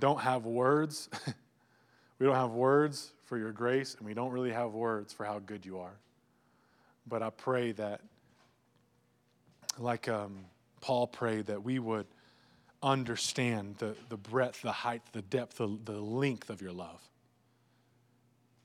don't 0.01 0.21
have 0.21 0.45
words. 0.47 1.09
we 2.19 2.27
don't 2.27 2.35
have 2.35 2.53
words 2.53 3.13
for 3.25 3.39
your 3.39 3.53
grace, 3.53 3.95
and 3.97 4.07
we 4.07 4.15
don't 4.15 4.31
really 4.31 4.53
have 4.53 4.73
words 4.73 5.13
for 5.13 5.25
how 5.25 5.39
good 5.39 5.65
you 5.67 5.79
are. 5.79 5.99
But 7.07 7.23
I 7.23 7.31
pray 7.31 7.73
that 7.73 8.01
like 9.79 10.09
um, 10.09 10.45
Paul 10.81 11.07
prayed, 11.07 11.47
that 11.47 11.63
we 11.63 11.79
would 11.79 12.07
understand 12.83 13.77
the, 13.79 13.95
the 14.09 14.17
breadth, 14.17 14.63
the 14.63 14.73
height, 14.73 15.03
the 15.13 15.23
depth, 15.23 15.59
the, 15.59 15.79
the 15.85 16.01
length 16.01 16.51
of 16.51 16.63
your 16.63 16.73
love. 16.73 17.01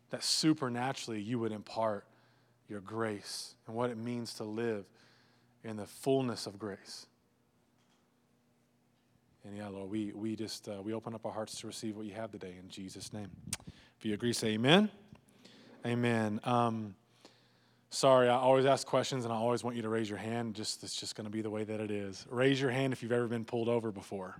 That 0.09 0.23
supernaturally 0.23 1.21
you 1.21 1.39
would 1.39 1.51
impart 1.51 2.05
your 2.67 2.81
grace 2.81 3.55
and 3.67 3.75
what 3.75 3.89
it 3.89 3.97
means 3.97 4.33
to 4.35 4.43
live 4.43 4.85
in 5.63 5.77
the 5.77 5.85
fullness 5.85 6.47
of 6.47 6.59
grace. 6.59 7.05
And 9.45 9.57
yeah, 9.57 9.69
Lord, 9.69 9.89
we, 9.89 10.11
we 10.13 10.35
just 10.35 10.67
uh, 10.67 10.81
we 10.83 10.93
open 10.93 11.15
up 11.15 11.25
our 11.25 11.31
hearts 11.31 11.59
to 11.61 11.67
receive 11.67 11.97
what 11.97 12.05
you 12.05 12.13
have 12.13 12.31
today 12.31 12.55
in 12.59 12.69
Jesus' 12.69 13.11
name. 13.11 13.29
If 13.97 14.05
you 14.05 14.13
agree, 14.13 14.33
say 14.33 14.49
amen. 14.49 14.89
Amen. 15.85 16.39
Um, 16.43 16.95
sorry, 17.89 18.29
I 18.29 18.35
always 18.35 18.65
ask 18.65 18.85
questions 18.85 19.25
and 19.25 19.33
I 19.33 19.37
always 19.37 19.63
want 19.63 19.75
you 19.75 19.81
to 19.81 19.89
raise 19.89 20.09
your 20.09 20.19
hand. 20.19 20.53
Just 20.53 20.83
it's 20.83 20.95
just 20.95 21.15
going 21.15 21.25
to 21.25 21.31
be 21.31 21.41
the 21.41 21.49
way 21.49 21.63
that 21.63 21.79
it 21.79 21.89
is. 21.89 22.25
Raise 22.29 22.61
your 22.61 22.69
hand 22.69 22.93
if 22.93 23.01
you've 23.01 23.11
ever 23.11 23.27
been 23.27 23.45
pulled 23.45 23.67
over 23.67 23.91
before. 23.91 24.35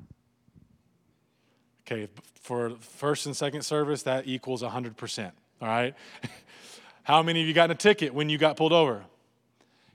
Okay, 1.88 2.08
for 2.42 2.72
first 2.80 3.26
and 3.26 3.36
second 3.36 3.64
service, 3.64 4.04
that 4.04 4.28
equals 4.28 4.62
100%. 4.62 5.32
All 5.62 5.68
right? 5.68 5.96
How 7.04 7.24
many 7.24 7.42
of 7.42 7.48
you 7.48 7.54
got 7.54 7.72
a 7.72 7.76
ticket 7.76 8.14
when 8.14 8.30
you 8.30 8.38
got 8.38 8.56
pulled 8.56 8.72
over? 8.72 9.04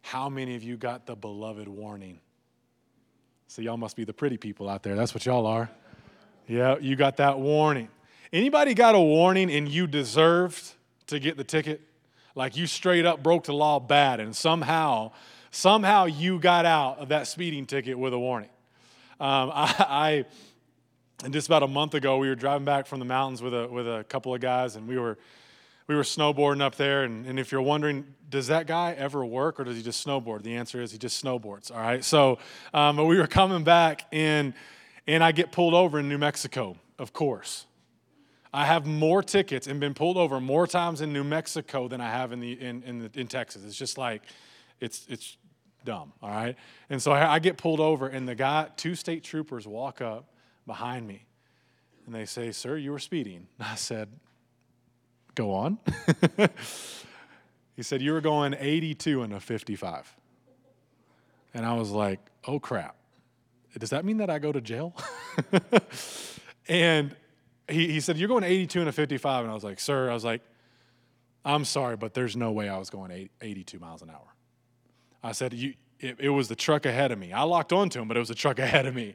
How 0.03 0.29
many 0.29 0.57
of 0.57 0.63
you 0.63 0.77
got 0.77 1.07
the 1.07 1.15
beloved 1.15 1.69
warning? 1.69 2.21
So 3.49 3.63
y'all 3.63 3.77
must 3.77 3.97
be 3.97 4.05
the 4.05 4.13
pretty 4.13 4.37
people 4.37 4.69
out 4.69 4.83
there. 4.83 4.95
That's 4.97 5.15
what 5.15 5.25
y'all 5.25 5.47
are. 5.47 5.71
Yeah, 6.49 6.79
you 6.79 6.97
got 6.97 7.17
that 7.19 7.39
warning. 7.39 7.89
Anybody 8.33 8.75
got 8.75 8.95
a 8.95 9.01
warning 9.01 9.51
and 9.51 9.69
you 9.69 9.87
deserved 9.87 10.75
to 11.07 11.19
get 11.19 11.37
the 11.37 11.45
ticket? 11.45 11.81
Like 12.35 12.57
you 12.57 12.67
straight 12.67 13.07
up 13.07 13.23
broke 13.23 13.45
the 13.45 13.55
law 13.55 13.81
bad 13.81 14.21
and 14.21 14.35
somehow, 14.35 15.13
somehow 15.51 16.05
you 16.05 16.39
got 16.39 16.67
out 16.67 16.99
of 16.99 17.09
that 17.09 17.27
speeding 17.27 17.67
ticket 17.67 17.99
with 17.99 18.13
a 18.13 18.19
warning. 18.19 18.51
Um, 19.19 19.51
I, 19.55 19.75
I, 19.79 20.25
and 21.25 21.33
just 21.33 21.47
about 21.47 21.63
a 21.63 21.69
month 21.69 21.95
ago, 21.95 22.19
we 22.19 22.29
were 22.29 22.35
driving 22.35 22.65
back 22.65 22.87
from 22.87 22.99
the 22.99 23.07
mountains 23.07 23.41
with 23.41 23.55
a 23.55 23.67
with 23.69 23.89
a 23.89 24.05
couple 24.05 24.35
of 24.35 24.41
guys, 24.43 24.77
and 24.77 24.87
we 24.87 24.99
were 24.99 25.17
we 25.87 25.95
were 25.95 26.03
snowboarding 26.03 26.61
up 26.61 26.77
there. 26.77 27.05
And, 27.05 27.27
and 27.27 27.39
if 27.39 27.53
you're 27.53 27.63
wondering, 27.63 28.07
does 28.29 28.49
that 28.49 28.67
guy 28.67 28.93
ever 28.93 29.25
work 29.25 29.61
or 29.61 29.65
does 29.65 29.77
he 29.77 29.83
just 29.83 30.05
snowboard? 30.07 30.43
The 30.43 30.57
answer 30.57 30.81
is 30.81 30.93
he 30.93 30.99
just 30.99 31.23
snowboards. 31.23 31.71
All 31.71 31.81
right. 31.81 32.05
So, 32.05 32.39
um, 32.75 32.97
but 32.97 33.05
we 33.05 33.19
were 33.19 33.27
coming 33.27 33.65
back, 33.65 34.07
and 34.13 34.55
and 35.07 35.23
I 35.23 35.33
get 35.33 35.53
pulled 35.53 35.75
over 35.75 36.01
in 36.01 36.09
New 36.09 36.19
Mexico, 36.19 36.77
of 36.99 37.13
course. 37.13 37.67
I 38.53 38.65
have 38.65 38.87
more 38.87 39.23
tickets 39.23 39.67
and 39.67 39.79
been 39.79 39.95
pulled 39.95 40.17
over 40.17 40.41
more 40.41 40.67
times 40.67 41.01
in 41.01 41.13
New 41.13 41.25
Mexico 41.25 41.89
than 41.89 42.01
I 42.01 42.11
have 42.11 42.33
in, 42.33 42.41
the, 42.41 42.53
in, 42.53 42.83
in, 42.85 42.99
the, 43.01 43.21
in 43.21 43.27
Texas. 43.27 43.65
It's 43.65 43.77
just 43.77 43.99
like, 43.99 44.23
it's, 44.81 45.07
it's 45.09 45.37
dumb, 45.85 46.13
all 46.23 46.31
right? 46.31 46.57
And 46.89 47.01
so 47.01 47.13
I, 47.13 47.35
I 47.35 47.39
get 47.39 47.59
pulled 47.59 47.81
over, 47.81 48.09
and 48.09 48.27
the 48.27 48.35
guy, 48.35 48.69
two 48.77 48.95
state 48.95 49.23
troopers 49.23 49.67
walk 49.67 50.01
up 50.01 50.33
behind 50.67 51.07
me, 51.07 51.27
and 52.07 52.15
they 52.15 52.25
say, 52.25 52.51
Sir, 52.51 52.77
you 52.77 52.93
were 52.93 52.99
speeding. 52.99 53.47
I 53.61 53.75
said, 53.75 54.09
Go 55.37 55.53
on. 55.53 55.79
he 57.77 57.83
said, 57.85 58.03
You 58.03 58.13
were 58.13 58.21
going 58.21 58.57
82 58.59 59.23
in 59.23 59.33
a 59.33 59.39
55. 59.39 60.17
And 61.55 61.65
I 61.65 61.75
was 61.75 61.91
like, 61.91 62.19
Oh 62.45 62.59
crap. 62.59 62.97
Does 63.79 63.91
that 63.91 64.05
mean 64.05 64.17
that 64.17 64.31
I 64.31 64.41
go 64.41 64.51
to 64.51 64.61
jail? 64.61 64.95
and 66.69 67.15
he, 67.69 67.93
he 67.93 68.01
said, 68.01 68.17
You're 68.17 68.29
going 68.29 68.43
82 68.43 68.81
and 68.81 68.89
a 68.89 68.93
55. 68.93 69.45
And 69.45 69.51
I 69.51 69.55
was 69.55 69.63
like, 69.63 69.79
Sir, 69.79 70.11
I 70.11 70.15
was 70.15 70.25
like, 70.25 70.41
I'm 71.45 71.65
sorry, 71.65 71.97
but 71.97 72.13
there's 72.13 72.37
no 72.37 72.51
way 72.51 72.69
I 72.69 72.77
was 72.77 72.91
going 72.91 73.29
82 73.41 73.79
miles 73.79 74.03
an 74.03 74.11
hour. 74.11 74.35
I 75.23 75.31
said, 75.31 75.55
you, 75.55 75.75
it, 76.01 76.17
it, 76.19 76.29
was 76.29 76.49
the 76.49 76.57
truck 76.57 76.87
ahead 76.87 77.13
of 77.13 77.19
me. 77.19 77.33
I 77.33 77.43
locked 77.43 77.73
onto 77.73 78.01
him, 78.01 78.09
but 78.09 78.17
it 78.17 78.21
was 78.21 78.31
the 78.31 78.35
truck 78.35 78.59
ahead 78.59 78.87
of 78.87 78.95
me. 78.95 79.15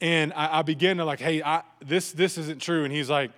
And 0.00 0.32
I, 0.34 0.58
I 0.58 0.62
began 0.62 0.98
to 0.98 1.06
like, 1.06 1.20
hey, 1.20 1.42
I, 1.42 1.62
this, 1.82 2.12
this 2.12 2.36
isn't 2.36 2.60
true. 2.60 2.84
And 2.84 2.92
he's 2.92 3.08
like, 3.08 3.30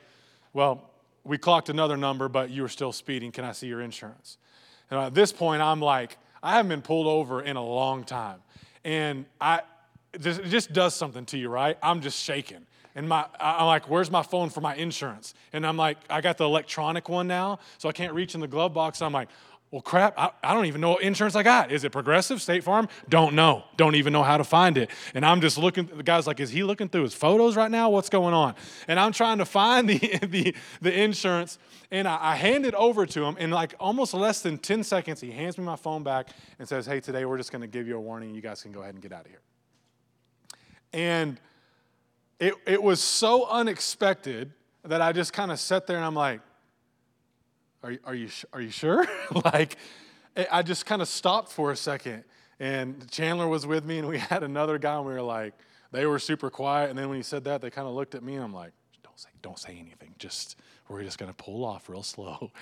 well, 0.53 0.91
we 1.27 1.39
clocked 1.39 1.69
another 1.69 1.97
number, 1.97 2.29
but 2.29 2.51
you 2.51 2.63
were 2.63 2.69
still 2.69 2.93
speeding. 2.93 3.33
Can 3.33 3.45
I 3.45 3.53
see 3.53 3.67
your 3.67 3.81
insurance? 3.81 4.39
And 4.91 5.01
at 5.01 5.15
this 5.15 5.33
point, 5.33 5.61
I'm 5.61 5.81
like, 5.81 6.17
I 6.43 6.53
haven't 6.53 6.69
been 6.69 6.83
pulled 6.83 7.07
over 7.07 7.43
in 7.43 7.57
a 7.57 7.65
long 7.65 8.05
time. 8.05 8.41
And 8.85 9.27
I, 9.41 9.63
it 10.13 10.21
just 10.21 10.73
does 10.73 10.95
something 10.95 11.27
to 11.27 11.39
you, 11.39 11.49
right? 11.49 11.77
I'm 11.83 12.01
just 12.01 12.23
shaking. 12.23 12.65
And 12.95 13.09
my, 13.09 13.27
I'm 13.41 13.67
like, 13.67 13.91
where's 13.91 14.11
my 14.11 14.23
phone 14.23 14.49
for 14.49 14.61
my 14.61 14.75
insurance? 14.77 15.35
And 15.53 15.67
I'm 15.67 15.77
like, 15.77 15.99
I 16.09 16.21
got 16.21 16.39
the 16.39 16.45
electronic 16.45 17.09
one 17.09 17.27
now, 17.27 17.59
so 17.79 17.89
I 17.89 17.93
can't 17.93 18.15
reach 18.15 18.35
in 18.35 18.41
the 18.41 18.49
glove 18.49 18.73
box. 18.73 19.03
I'm 19.03 19.13
like, 19.13 19.29
well, 19.73 19.83
crap, 19.83 20.15
I, 20.17 20.31
I, 20.45 20.55
don't 20.55 20.67
even 20.67 20.81
know 20.81 20.91
what 20.91 21.03
insurance 21.03 21.35
I 21.35 21.43
got. 21.43 21.73
Is 21.73 21.83
it 21.83 21.91
Progressive, 21.91 22.41
State 22.41 22.63
Farm? 22.63 22.89
Don't 23.09 23.35
know. 23.35 23.65
Don't 23.77 23.97
even 23.97 24.13
know 24.13 24.23
how 24.23 24.37
to 24.37 24.45
find 24.45 24.79
it. 24.79 24.91
And 25.13 25.27
I'm 25.27 25.41
just 25.41 25.59
looking, 25.59 25.87
the 25.87 26.05
guy's 26.05 26.25
like, 26.27 26.39
is 26.39 26.51
he 26.51 26.63
looking 26.63 26.89
through 26.89 27.03
his 27.03 27.15
photos 27.15 27.57
right 27.57 27.71
now? 27.71 27.91
What's 27.91 28.09
going 28.09 28.33
on? 28.33 28.55
And 28.87 29.01
I'm 29.01 29.11
trying 29.11 29.39
to 29.39 29.45
find 29.45 29.89
the, 29.89 29.99
the, 30.23 30.55
the 30.81 31.03
insurance, 31.03 31.59
and 31.91 32.07
I, 32.07 32.19
I 32.21 32.37
hand 32.37 32.65
it 32.65 32.75
over 32.75 33.07
to 33.07 33.25
him. 33.25 33.37
In 33.39 33.51
like 33.51 33.75
almost 33.81 34.15
less 34.15 34.41
than 34.41 34.57
10 34.57 34.85
seconds, 34.85 35.21
he 35.21 35.33
hands 35.33 35.59
me 35.59 35.65
my 35.65 35.77
phone 35.77 36.05
back 36.05 36.29
and 36.61 36.69
says, 36.69 36.87
hey, 36.87 37.01
today 37.01 37.25
we're 37.25 37.39
just 37.39 37.51
going 37.51 37.63
to 37.63 37.67
give 37.67 37.89
you 37.89 37.97
a 37.97 38.01
warning. 38.01 38.37
You 38.37 38.43
guys 38.43 38.63
can 38.63 38.71
go 38.71 38.83
ahead 38.83 38.95
and 38.95 39.03
get 39.03 39.13
out 39.13 39.25
of 39.25 39.31
here. 39.31 39.41
And 40.93 41.41
it, 42.39 42.55
it 42.67 42.81
was 42.81 43.01
so 43.01 43.47
unexpected 43.49 44.53
that 44.85 45.03
I 45.03 45.13
just 45.13 45.33
kind 45.33 45.51
of 45.51 45.59
sat 45.59 45.89
there 45.89 45.97
and 45.97 46.07
I'm 46.07 46.15
like, 46.15 46.41
are, 47.87 47.99
are, 48.05 48.15
you, 48.15 48.29
are 48.53 48.61
you 48.61 48.71
sure? 48.71 49.07
like, 49.45 49.77
eh, 50.37 50.45
I 50.51 50.63
just 50.63 50.87
kind 50.87 51.03
of 51.03 51.09
stopped 51.09 51.53
for 51.53 51.71
a 51.71 51.77
second. 51.77 52.25
And 52.59 53.11
Chandler 53.11 53.49
was 53.49 53.67
with 53.67 53.85
me, 53.85 53.99
and 53.99 54.09
we 54.09 54.19
had 54.33 54.43
another 54.43 54.79
guy, 54.79 54.97
and 54.97 55.07
we 55.07 55.13
were 55.13 55.23
like, 55.23 55.55
they 55.93 56.07
were 56.07 56.19
super 56.19 56.51
quiet. 56.51 56.91
And 56.91 56.99
then 56.99 57.09
when 57.09 57.17
he 57.17 57.23
said 57.23 57.45
that, 57.45 57.61
they 57.61 57.71
kind 57.71 57.87
of 57.87 57.95
looked 57.95 58.15
at 58.15 58.23
me, 58.23 58.35
and 58.35 58.45
I'm 58.45 58.55
like, 58.55 58.73
don't 59.03 59.19
say, 59.19 59.29
don't 59.43 59.59
say 59.59 59.77
anything. 59.79 60.15
Just, 60.19 60.57
we're 60.89 61.03
just 61.03 61.19
going 61.19 61.31
to 61.31 61.37
pull 61.37 61.65
off 61.65 61.89
real 61.89 62.03
slow. 62.03 62.51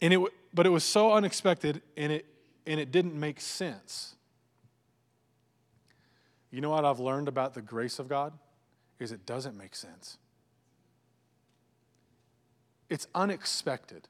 And 0.00 0.12
it, 0.12 0.20
but 0.52 0.66
it 0.66 0.70
was 0.70 0.82
so 0.82 1.12
unexpected, 1.12 1.80
and 1.96 2.12
it, 2.12 2.26
and 2.66 2.80
it 2.80 2.90
didn't 2.90 3.18
make 3.18 3.40
sense. 3.40 4.16
You 6.50 6.60
know 6.60 6.70
what 6.70 6.84
I've 6.84 6.98
learned 6.98 7.28
about 7.28 7.54
the 7.54 7.62
grace 7.62 8.00
of 8.00 8.08
God? 8.08 8.32
is 8.98 9.12
it 9.12 9.26
doesn't 9.26 9.56
make 9.56 9.74
sense. 9.74 10.18
It's 12.88 13.06
unexpected. 13.14 14.08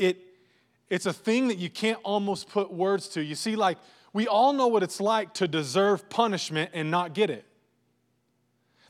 It, 0.00 0.18
it's 0.88 1.06
a 1.06 1.12
thing 1.12 1.48
that 1.48 1.58
you 1.58 1.70
can't 1.70 1.98
almost 2.02 2.48
put 2.48 2.72
words 2.72 3.08
to. 3.10 3.22
You 3.22 3.34
see, 3.34 3.54
like, 3.54 3.78
we 4.12 4.26
all 4.26 4.52
know 4.52 4.66
what 4.66 4.82
it's 4.82 5.00
like 5.00 5.34
to 5.34 5.46
deserve 5.46 6.08
punishment 6.08 6.70
and 6.74 6.90
not 6.90 7.14
get 7.14 7.30
it. 7.30 7.44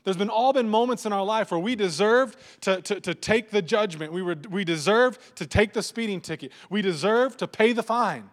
There's 0.03 0.17
been 0.17 0.29
all 0.29 0.51
been 0.51 0.67
moments 0.67 1.05
in 1.05 1.13
our 1.13 1.23
life 1.23 1.51
where 1.51 1.59
we 1.59 1.75
deserved 1.75 2.39
to, 2.61 2.81
to, 2.81 2.99
to 3.01 3.13
take 3.13 3.51
the 3.51 3.61
judgment. 3.61 4.11
We, 4.11 4.23
were, 4.23 4.35
we 4.49 4.63
deserved 4.63 5.35
to 5.35 5.45
take 5.45 5.73
the 5.73 5.83
speeding 5.83 6.21
ticket. 6.21 6.51
We 6.71 6.81
deserved 6.81 7.39
to 7.39 7.47
pay 7.47 7.73
the 7.73 7.83
fine. 7.83 8.29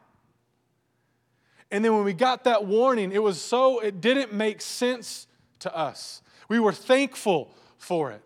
And 1.71 1.85
then 1.85 1.95
when 1.95 2.05
we 2.05 2.15
got 2.15 2.45
that 2.45 2.65
warning, 2.65 3.13
it 3.13 3.23
was 3.23 3.43
so, 3.43 3.81
it 3.81 4.01
didn't 4.01 4.33
make 4.33 4.63
sense 4.63 5.27
to 5.59 5.77
us. 5.77 6.23
We 6.49 6.59
were 6.59 6.73
thankful 6.73 7.51
for 7.77 8.13
it. 8.13 8.23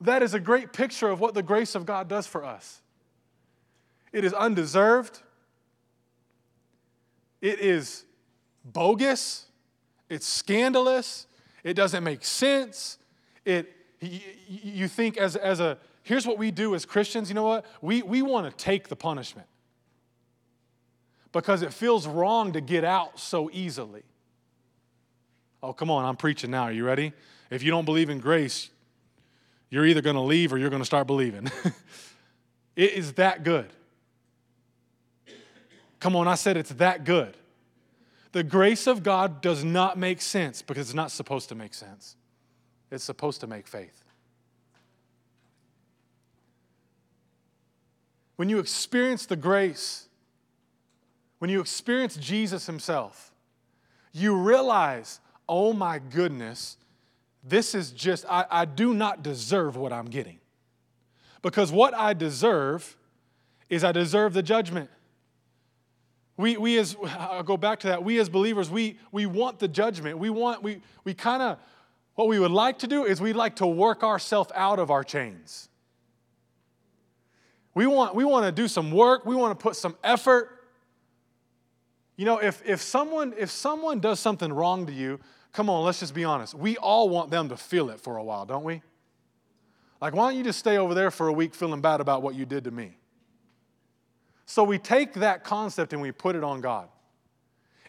That 0.00 0.22
is 0.22 0.34
a 0.34 0.40
great 0.40 0.72
picture 0.72 1.08
of 1.08 1.18
what 1.18 1.34
the 1.34 1.42
grace 1.42 1.74
of 1.74 1.86
God 1.86 2.08
does 2.08 2.28
for 2.28 2.44
us. 2.44 2.80
It 4.14 4.24
is 4.24 4.32
undeserved, 4.32 5.20
it 7.42 7.58
is 7.58 8.04
bogus, 8.64 9.46
it's 10.08 10.24
scandalous, 10.24 11.26
it 11.64 11.74
doesn't 11.74 12.04
make 12.04 12.24
sense. 12.24 12.98
It, 13.44 13.72
you 14.00 14.86
think 14.86 15.16
as, 15.16 15.34
as 15.34 15.58
a, 15.58 15.78
here's 16.04 16.28
what 16.28 16.38
we 16.38 16.52
do 16.52 16.76
as 16.76 16.86
Christians, 16.86 17.28
you 17.28 17.34
know 17.34 17.42
what? 17.42 17.66
We, 17.82 18.02
we 18.02 18.22
want 18.22 18.48
to 18.48 18.56
take 18.56 18.86
the 18.86 18.94
punishment 18.94 19.48
because 21.32 21.62
it 21.62 21.72
feels 21.72 22.06
wrong 22.06 22.52
to 22.52 22.60
get 22.60 22.84
out 22.84 23.18
so 23.18 23.50
easily. 23.52 24.04
Oh, 25.60 25.72
come 25.72 25.90
on, 25.90 26.04
I'm 26.04 26.16
preaching 26.16 26.52
now. 26.52 26.62
Are 26.62 26.72
you 26.72 26.86
ready? 26.86 27.12
If 27.50 27.64
you 27.64 27.72
don't 27.72 27.84
believe 27.84 28.10
in 28.10 28.20
grace, 28.20 28.70
you're 29.70 29.86
either 29.86 30.02
going 30.02 30.14
to 30.14 30.22
leave 30.22 30.52
or 30.52 30.58
you're 30.58 30.70
going 30.70 30.82
to 30.82 30.86
start 30.86 31.08
believing. 31.08 31.50
it 32.76 32.92
is 32.92 33.14
that 33.14 33.42
good. 33.42 33.72
Come 36.04 36.16
on, 36.16 36.28
I 36.28 36.34
said 36.34 36.58
it's 36.58 36.68
that 36.74 37.04
good. 37.04 37.34
The 38.32 38.42
grace 38.42 38.86
of 38.86 39.02
God 39.02 39.40
does 39.40 39.64
not 39.64 39.96
make 39.96 40.20
sense 40.20 40.60
because 40.60 40.90
it's 40.90 40.94
not 40.94 41.10
supposed 41.10 41.48
to 41.48 41.54
make 41.54 41.72
sense. 41.72 42.16
It's 42.90 43.02
supposed 43.02 43.40
to 43.40 43.46
make 43.46 43.66
faith. 43.66 44.04
When 48.36 48.50
you 48.50 48.58
experience 48.58 49.24
the 49.24 49.36
grace, 49.36 50.10
when 51.38 51.48
you 51.48 51.58
experience 51.58 52.16
Jesus 52.16 52.66
Himself, 52.66 53.32
you 54.12 54.36
realize 54.36 55.20
oh 55.48 55.72
my 55.72 55.98
goodness, 55.98 56.76
this 57.42 57.74
is 57.74 57.92
just, 57.92 58.26
I, 58.28 58.44
I 58.50 58.64
do 58.66 58.92
not 58.92 59.22
deserve 59.22 59.74
what 59.74 59.90
I'm 59.90 60.10
getting. 60.10 60.38
Because 61.40 61.72
what 61.72 61.94
I 61.94 62.12
deserve 62.12 62.94
is 63.70 63.82
I 63.82 63.92
deserve 63.92 64.34
the 64.34 64.42
judgment. 64.42 64.90
We, 66.36 66.56
we 66.56 66.78
as, 66.78 66.96
I'll 67.18 67.42
go 67.42 67.56
back 67.56 67.80
to 67.80 67.88
that. 67.88 68.02
We 68.02 68.18
as 68.18 68.28
believers, 68.28 68.70
we, 68.70 68.98
we 69.12 69.26
want 69.26 69.58
the 69.58 69.68
judgment. 69.68 70.18
We 70.18 70.30
want, 70.30 70.62
we, 70.62 70.80
we 71.04 71.14
kind 71.14 71.42
of, 71.42 71.58
what 72.14 72.28
we 72.28 72.38
would 72.38 72.50
like 72.50 72.80
to 72.80 72.86
do 72.86 73.04
is 73.04 73.20
we'd 73.20 73.36
like 73.36 73.56
to 73.56 73.66
work 73.66 74.02
ourselves 74.02 74.50
out 74.54 74.78
of 74.78 74.90
our 74.90 75.04
chains. 75.04 75.68
We 77.74 77.86
want, 77.86 78.14
we 78.14 78.24
want 78.24 78.46
to 78.46 78.52
do 78.52 78.68
some 78.68 78.90
work. 78.92 79.26
We 79.26 79.34
want 79.34 79.58
to 79.58 79.62
put 79.62 79.76
some 79.76 79.96
effort. 80.02 80.50
You 82.16 82.24
know, 82.24 82.38
if, 82.38 82.62
if, 82.64 82.80
someone, 82.80 83.34
if 83.36 83.50
someone 83.50 84.00
does 84.00 84.20
something 84.20 84.52
wrong 84.52 84.86
to 84.86 84.92
you, 84.92 85.18
come 85.52 85.68
on, 85.68 85.84
let's 85.84 86.00
just 86.00 86.14
be 86.14 86.24
honest. 86.24 86.54
We 86.54 86.76
all 86.76 87.08
want 87.08 87.30
them 87.30 87.48
to 87.48 87.56
feel 87.56 87.90
it 87.90 88.00
for 88.00 88.16
a 88.16 88.24
while, 88.24 88.46
don't 88.46 88.64
we? 88.64 88.82
Like, 90.00 90.14
why 90.14 90.28
don't 90.28 90.36
you 90.38 90.44
just 90.44 90.58
stay 90.58 90.78
over 90.78 90.94
there 90.94 91.10
for 91.10 91.28
a 91.28 91.32
week 91.32 91.54
feeling 91.54 91.80
bad 91.80 92.00
about 92.00 92.22
what 92.22 92.34
you 92.34 92.44
did 92.44 92.64
to 92.64 92.70
me? 92.70 92.96
So 94.46 94.64
we 94.64 94.78
take 94.78 95.14
that 95.14 95.44
concept 95.44 95.92
and 95.92 96.02
we 96.02 96.12
put 96.12 96.36
it 96.36 96.44
on 96.44 96.60
God. 96.60 96.88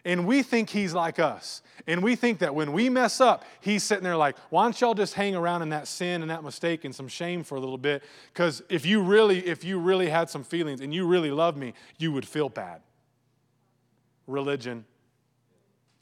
And 0.04 0.24
we 0.24 0.44
think 0.44 0.70
He's 0.70 0.94
like 0.94 1.18
us. 1.18 1.62
And 1.88 2.00
we 2.00 2.14
think 2.14 2.38
that 2.38 2.54
when 2.54 2.72
we 2.72 2.88
mess 2.88 3.20
up, 3.20 3.44
He's 3.60 3.82
sitting 3.82 4.04
there 4.04 4.16
like, 4.16 4.36
why 4.50 4.62
don't 4.62 4.80
y'all 4.80 4.94
just 4.94 5.14
hang 5.14 5.34
around 5.34 5.62
in 5.62 5.70
that 5.70 5.88
sin 5.88 6.22
and 6.22 6.30
that 6.30 6.44
mistake 6.44 6.84
and 6.84 6.94
some 6.94 7.08
shame 7.08 7.42
for 7.42 7.56
a 7.56 7.60
little 7.60 7.76
bit? 7.76 8.04
Because 8.32 8.62
if 8.68 8.86
you 8.86 9.02
really, 9.02 9.44
if 9.44 9.64
you 9.64 9.80
really 9.80 10.08
had 10.08 10.30
some 10.30 10.44
feelings 10.44 10.80
and 10.80 10.94
you 10.94 11.06
really 11.06 11.32
loved 11.32 11.58
me, 11.58 11.74
you 11.98 12.12
would 12.12 12.26
feel 12.26 12.48
bad 12.48 12.82
religion, 14.28 14.84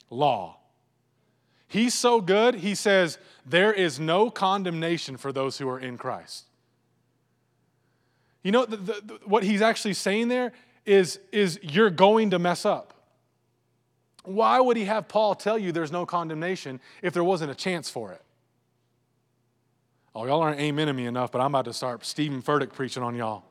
law. 0.09 0.57
He's 1.67 1.93
so 1.93 2.21
good, 2.21 2.55
he 2.55 2.75
says, 2.75 3.17
there 3.45 3.73
is 3.73 3.99
no 3.99 4.29
condemnation 4.29 5.17
for 5.17 5.31
those 5.31 5.57
who 5.57 5.67
are 5.69 5.79
in 5.79 5.97
Christ. 5.97 6.45
You 8.45 8.51
know, 8.51 8.63
the, 8.63 8.77
the, 8.77 9.19
what 9.25 9.41
he's 9.41 9.63
actually 9.63 9.95
saying 9.95 10.27
there 10.27 10.51
is, 10.85 11.19
is 11.31 11.57
you're 11.63 11.89
going 11.89 12.29
to 12.29 12.37
mess 12.37 12.63
up. 12.63 12.93
Why 14.23 14.59
would 14.59 14.77
he 14.77 14.85
have 14.85 15.07
Paul 15.07 15.33
tell 15.33 15.57
you 15.57 15.71
there's 15.71 15.91
no 15.91 16.05
condemnation 16.05 16.79
if 17.01 17.11
there 17.11 17.23
wasn't 17.23 17.49
a 17.49 17.55
chance 17.55 17.89
for 17.89 18.11
it? 18.11 18.21
Oh, 20.13 20.27
y'all 20.27 20.43
aren't 20.43 20.59
amening 20.59 20.95
me 20.95 21.07
enough, 21.07 21.31
but 21.31 21.41
I'm 21.41 21.47
about 21.47 21.65
to 21.65 21.73
start 21.73 22.05
Steven 22.05 22.43
Furtick 22.43 22.71
preaching 22.71 23.01
on 23.01 23.15
y'all. 23.15 23.45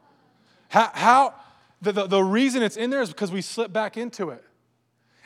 How, 0.69 0.91
how 0.95 1.35
the, 1.83 1.91
the, 1.91 2.07
the 2.07 2.23
reason 2.23 2.63
it's 2.63 2.77
in 2.77 2.91
there 2.91 3.03
is 3.03 3.09
because 3.09 3.33
we 3.33 3.43
slip 3.43 3.73
back 3.73 3.97
into 3.97 4.31
it. 4.31 4.45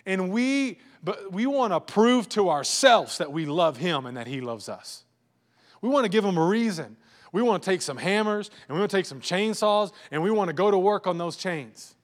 And 0.07 0.31
we, 0.31 0.79
but 1.05 1.31
we 1.31 1.45
want 1.45 1.75
to 1.75 1.81
prove 1.81 2.27
to 2.31 2.49
ourselves 2.49 3.19
that 3.19 3.33
we 3.33 3.45
love 3.45 3.77
Him 3.77 4.07
and 4.07 4.17
that 4.17 4.29
He 4.29 4.41
loves 4.41 4.71
us. 4.71 5.05
We 5.83 5.91
want 5.91 6.07
to 6.07 6.09
give 6.09 6.25
Him 6.25 6.39
a 6.39 6.47
reason. 6.47 6.97
We 7.33 7.43
want 7.43 7.63
to 7.63 7.71
take 7.71 7.83
some 7.83 7.97
hammers 7.97 8.51
and 8.69 8.77
we 8.77 8.81
want 8.81 8.91
to 8.91 8.97
take 8.97 9.07
some 9.07 9.21
chainsaws 9.21 9.93
and 10.11 10.23
we 10.23 10.31
want 10.31 10.49
to 10.49 10.55
go 10.55 10.71
to 10.71 10.79
work 10.79 11.07
on 11.07 11.19
those 11.19 11.37
chains. 11.37 11.95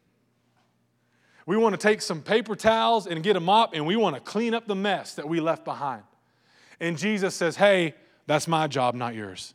We 1.46 1.56
want 1.56 1.74
to 1.74 1.78
take 1.78 2.00
some 2.02 2.22
paper 2.22 2.56
towels 2.56 3.06
and 3.06 3.22
get 3.22 3.36
a 3.36 3.40
mop 3.40 3.74
and 3.74 3.86
we 3.86 3.96
want 3.96 4.16
to 4.16 4.20
clean 4.20 4.54
up 4.54 4.66
the 4.66 4.74
mess 4.74 5.14
that 5.14 5.28
we 5.28 5.40
left 5.40 5.64
behind. 5.64 6.02
And 6.80 6.98
Jesus 6.98 7.34
says, 7.34 7.56
Hey, 7.56 7.94
that's 8.26 8.48
my 8.48 8.66
job, 8.66 8.94
not 8.94 9.14
yours. 9.14 9.54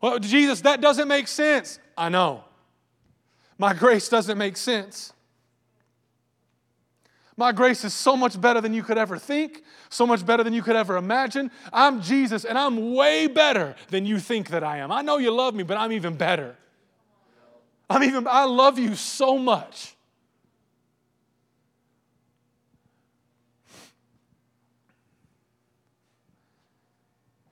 Well, 0.00 0.18
Jesus, 0.18 0.60
that 0.62 0.80
doesn't 0.80 1.08
make 1.08 1.28
sense. 1.28 1.78
I 1.96 2.10
know. 2.10 2.44
My 3.56 3.72
grace 3.72 4.08
doesn't 4.08 4.36
make 4.36 4.56
sense. 4.56 5.12
My 7.36 7.50
grace 7.50 7.84
is 7.84 7.92
so 7.92 8.16
much 8.16 8.40
better 8.40 8.60
than 8.60 8.72
you 8.72 8.82
could 8.82 8.96
ever 8.96 9.18
think, 9.18 9.62
so 9.88 10.06
much 10.06 10.24
better 10.24 10.44
than 10.44 10.52
you 10.52 10.62
could 10.62 10.76
ever 10.76 10.96
imagine. 10.96 11.50
I'm 11.72 12.00
Jesus, 12.00 12.44
and 12.44 12.56
I'm 12.56 12.94
way 12.94 13.26
better 13.26 13.74
than 13.90 14.06
you 14.06 14.20
think 14.20 14.50
that 14.50 14.62
I 14.62 14.78
am. 14.78 14.92
I 14.92 15.02
know 15.02 15.18
you 15.18 15.32
love 15.32 15.54
me, 15.54 15.64
but 15.64 15.76
I'm 15.76 15.90
even 15.90 16.14
better. 16.16 16.56
I'm 17.90 18.04
even, 18.04 18.26
I 18.28 18.44
love 18.44 18.78
you 18.78 18.94
so 18.94 19.36
much. 19.36 19.94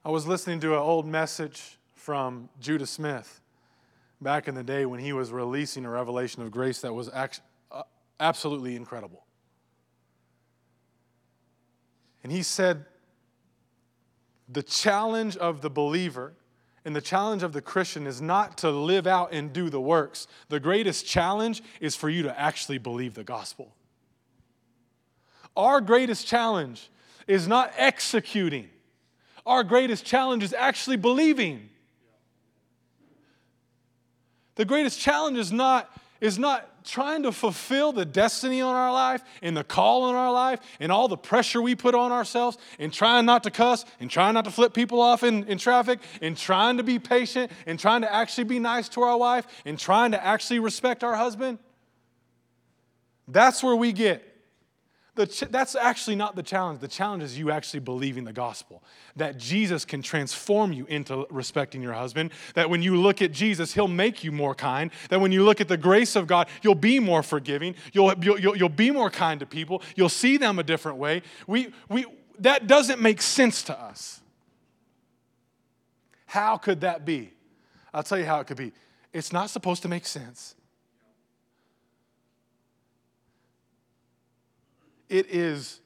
I 0.04 0.10
was 0.10 0.26
listening 0.26 0.58
to 0.60 0.72
an 0.72 0.80
old 0.80 1.06
message 1.06 1.78
from 1.94 2.48
Judah 2.60 2.86
Smith 2.86 3.40
back 4.20 4.48
in 4.48 4.54
the 4.54 4.64
day 4.64 4.84
when 4.84 4.98
he 4.98 5.12
was 5.12 5.30
releasing 5.30 5.84
a 5.84 5.90
revelation 5.90 6.42
of 6.42 6.50
grace 6.50 6.80
that 6.80 6.92
was 6.92 7.08
uh, 7.08 7.28
absolutely 8.18 8.74
incredible. 8.74 9.21
And 12.22 12.30
he 12.30 12.42
said, 12.42 12.84
the 14.48 14.62
challenge 14.62 15.36
of 15.36 15.62
the 15.62 15.70
believer 15.70 16.34
and 16.84 16.94
the 16.94 17.00
challenge 17.00 17.42
of 17.42 17.52
the 17.52 17.62
Christian 17.62 18.06
is 18.06 18.20
not 18.20 18.58
to 18.58 18.70
live 18.70 19.06
out 19.06 19.32
and 19.32 19.52
do 19.52 19.70
the 19.70 19.80
works. 19.80 20.26
The 20.48 20.60
greatest 20.60 21.06
challenge 21.06 21.62
is 21.80 21.94
for 21.94 22.08
you 22.08 22.22
to 22.24 22.38
actually 22.38 22.78
believe 22.78 23.14
the 23.14 23.24
gospel. 23.24 23.74
Our 25.56 25.80
greatest 25.80 26.26
challenge 26.26 26.90
is 27.26 27.46
not 27.46 27.72
executing, 27.76 28.68
our 29.46 29.64
greatest 29.64 30.04
challenge 30.04 30.42
is 30.42 30.52
actually 30.52 30.96
believing. 30.96 31.68
The 34.54 34.64
greatest 34.64 35.00
challenge 35.00 35.38
is 35.38 35.50
not, 35.50 35.90
is 36.20 36.38
not 36.38 36.68
trying 36.84 37.22
to 37.22 37.32
fulfill 37.32 37.92
the 37.92 38.04
destiny 38.04 38.60
on 38.60 38.74
our 38.74 38.92
life 38.92 39.22
and 39.42 39.56
the 39.56 39.64
call 39.64 40.04
on 40.04 40.14
our 40.14 40.32
life 40.32 40.60
and 40.80 40.90
all 40.90 41.08
the 41.08 41.16
pressure 41.16 41.60
we 41.60 41.74
put 41.74 41.94
on 41.94 42.12
ourselves 42.12 42.58
and 42.78 42.92
trying 42.92 43.26
not 43.26 43.42
to 43.44 43.50
cuss 43.50 43.84
and 44.00 44.10
trying 44.10 44.34
not 44.34 44.44
to 44.44 44.50
flip 44.50 44.74
people 44.74 45.00
off 45.00 45.22
in, 45.22 45.44
in 45.44 45.58
traffic 45.58 46.00
and 46.20 46.36
trying 46.36 46.76
to 46.76 46.82
be 46.82 46.98
patient 46.98 47.50
and 47.66 47.78
trying 47.78 48.02
to 48.02 48.12
actually 48.12 48.44
be 48.44 48.58
nice 48.58 48.88
to 48.88 49.02
our 49.02 49.16
wife 49.16 49.46
and 49.64 49.78
trying 49.78 50.12
to 50.12 50.24
actually 50.24 50.58
respect 50.58 51.04
our 51.04 51.14
husband. 51.14 51.58
That's 53.28 53.62
where 53.62 53.76
we 53.76 53.92
get 53.92 54.31
Ch- 55.14 55.44
that's 55.50 55.74
actually 55.74 56.16
not 56.16 56.36
the 56.36 56.42
challenge. 56.42 56.80
The 56.80 56.88
challenge 56.88 57.22
is 57.22 57.38
you 57.38 57.50
actually 57.50 57.80
believing 57.80 58.24
the 58.24 58.32
gospel. 58.32 58.82
That 59.16 59.36
Jesus 59.36 59.84
can 59.84 60.00
transform 60.00 60.72
you 60.72 60.86
into 60.86 61.26
respecting 61.28 61.82
your 61.82 61.92
husband. 61.92 62.32
That 62.54 62.70
when 62.70 62.82
you 62.82 62.96
look 62.96 63.20
at 63.20 63.30
Jesus, 63.30 63.74
he'll 63.74 63.88
make 63.88 64.24
you 64.24 64.32
more 64.32 64.54
kind. 64.54 64.90
That 65.10 65.20
when 65.20 65.30
you 65.30 65.44
look 65.44 65.60
at 65.60 65.68
the 65.68 65.76
grace 65.76 66.16
of 66.16 66.26
God, 66.26 66.48
you'll 66.62 66.74
be 66.74 66.98
more 66.98 67.22
forgiving. 67.22 67.74
You'll, 67.92 68.14
you'll, 68.22 68.56
you'll 68.56 68.68
be 68.70 68.90
more 68.90 69.10
kind 69.10 69.38
to 69.40 69.46
people. 69.46 69.82
You'll 69.96 70.08
see 70.08 70.38
them 70.38 70.58
a 70.58 70.62
different 70.62 70.96
way. 70.96 71.22
We, 71.46 71.74
we, 71.90 72.06
that 72.38 72.66
doesn't 72.66 73.00
make 73.00 73.20
sense 73.20 73.62
to 73.64 73.78
us. 73.78 74.22
How 76.24 76.56
could 76.56 76.80
that 76.80 77.04
be? 77.04 77.34
I'll 77.92 78.02
tell 78.02 78.18
you 78.18 78.24
how 78.24 78.40
it 78.40 78.46
could 78.46 78.56
be. 78.56 78.72
It's 79.12 79.30
not 79.30 79.50
supposed 79.50 79.82
to 79.82 79.88
make 79.88 80.06
sense. 80.06 80.54
It 85.12 85.26
is 85.28 85.80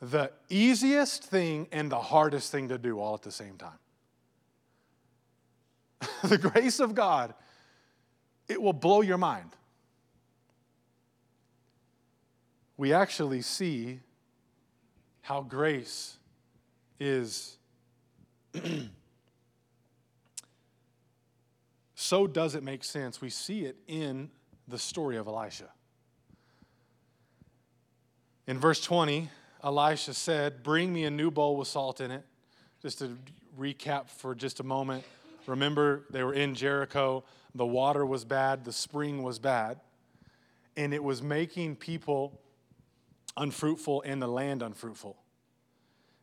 the 0.00 0.30
easiest 0.48 1.24
thing 1.24 1.66
and 1.72 1.90
the 1.90 1.98
hardest 1.98 2.52
thing 2.52 2.68
to 2.68 2.78
do 2.78 3.00
all 3.00 3.14
at 3.14 3.22
the 3.22 3.32
same 3.32 3.56
time. 3.56 3.80
the 6.22 6.38
grace 6.38 6.78
of 6.78 6.94
God, 6.94 7.34
it 8.48 8.62
will 8.62 8.72
blow 8.72 9.00
your 9.00 9.18
mind. 9.18 9.50
We 12.76 12.92
actually 12.92 13.42
see 13.42 13.98
how 15.22 15.40
grace 15.40 16.16
is 17.00 17.58
so 21.96 22.28
does 22.28 22.54
it 22.54 22.62
make 22.62 22.84
sense. 22.84 23.20
We 23.20 23.30
see 23.30 23.64
it 23.64 23.76
in 23.88 24.30
the 24.68 24.78
story 24.78 25.16
of 25.16 25.26
Elisha. 25.26 25.70
In 28.46 28.58
verse 28.58 28.80
20, 28.80 29.28
Elisha 29.64 30.14
said, 30.14 30.62
Bring 30.62 30.92
me 30.92 31.04
a 31.04 31.10
new 31.10 31.30
bowl 31.30 31.56
with 31.56 31.68
salt 31.68 32.00
in 32.00 32.10
it. 32.10 32.24
Just 32.80 32.98
to 33.00 33.16
recap 33.58 34.08
for 34.08 34.34
just 34.34 34.60
a 34.60 34.62
moment. 34.62 35.04
Remember, 35.46 36.04
they 36.10 36.22
were 36.22 36.34
in 36.34 36.54
Jericho. 36.54 37.24
The 37.54 37.66
water 37.66 38.04
was 38.04 38.24
bad, 38.24 38.64
the 38.64 38.72
spring 38.72 39.22
was 39.22 39.38
bad, 39.38 39.80
and 40.76 40.92
it 40.92 41.02
was 41.02 41.22
making 41.22 41.76
people 41.76 42.38
unfruitful 43.36 44.02
and 44.02 44.20
the 44.20 44.26
land 44.26 44.62
unfruitful. 44.62 45.16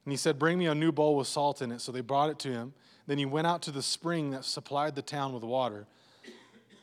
And 0.06 0.12
he 0.12 0.18
said, 0.18 0.38
Bring 0.38 0.58
me 0.58 0.68
a 0.68 0.76
new 0.76 0.92
bowl 0.92 1.16
with 1.16 1.28
salt 1.28 1.62
in 1.62 1.72
it. 1.72 1.82
So 1.82 1.92
they 1.92 2.02
brought 2.02 2.30
it 2.30 2.40
to 2.40 2.50
him. 2.50 2.74
Then 3.08 3.18
he 3.18 3.26
went 3.26 3.48
out 3.48 3.62
to 3.64 3.72
the 3.72 3.82
spring 3.82 4.32
that 4.32 4.46
supplied 4.46 4.96
the 4.96 5.02
town 5.02 5.34
with 5.34 5.44
water, 5.44 5.88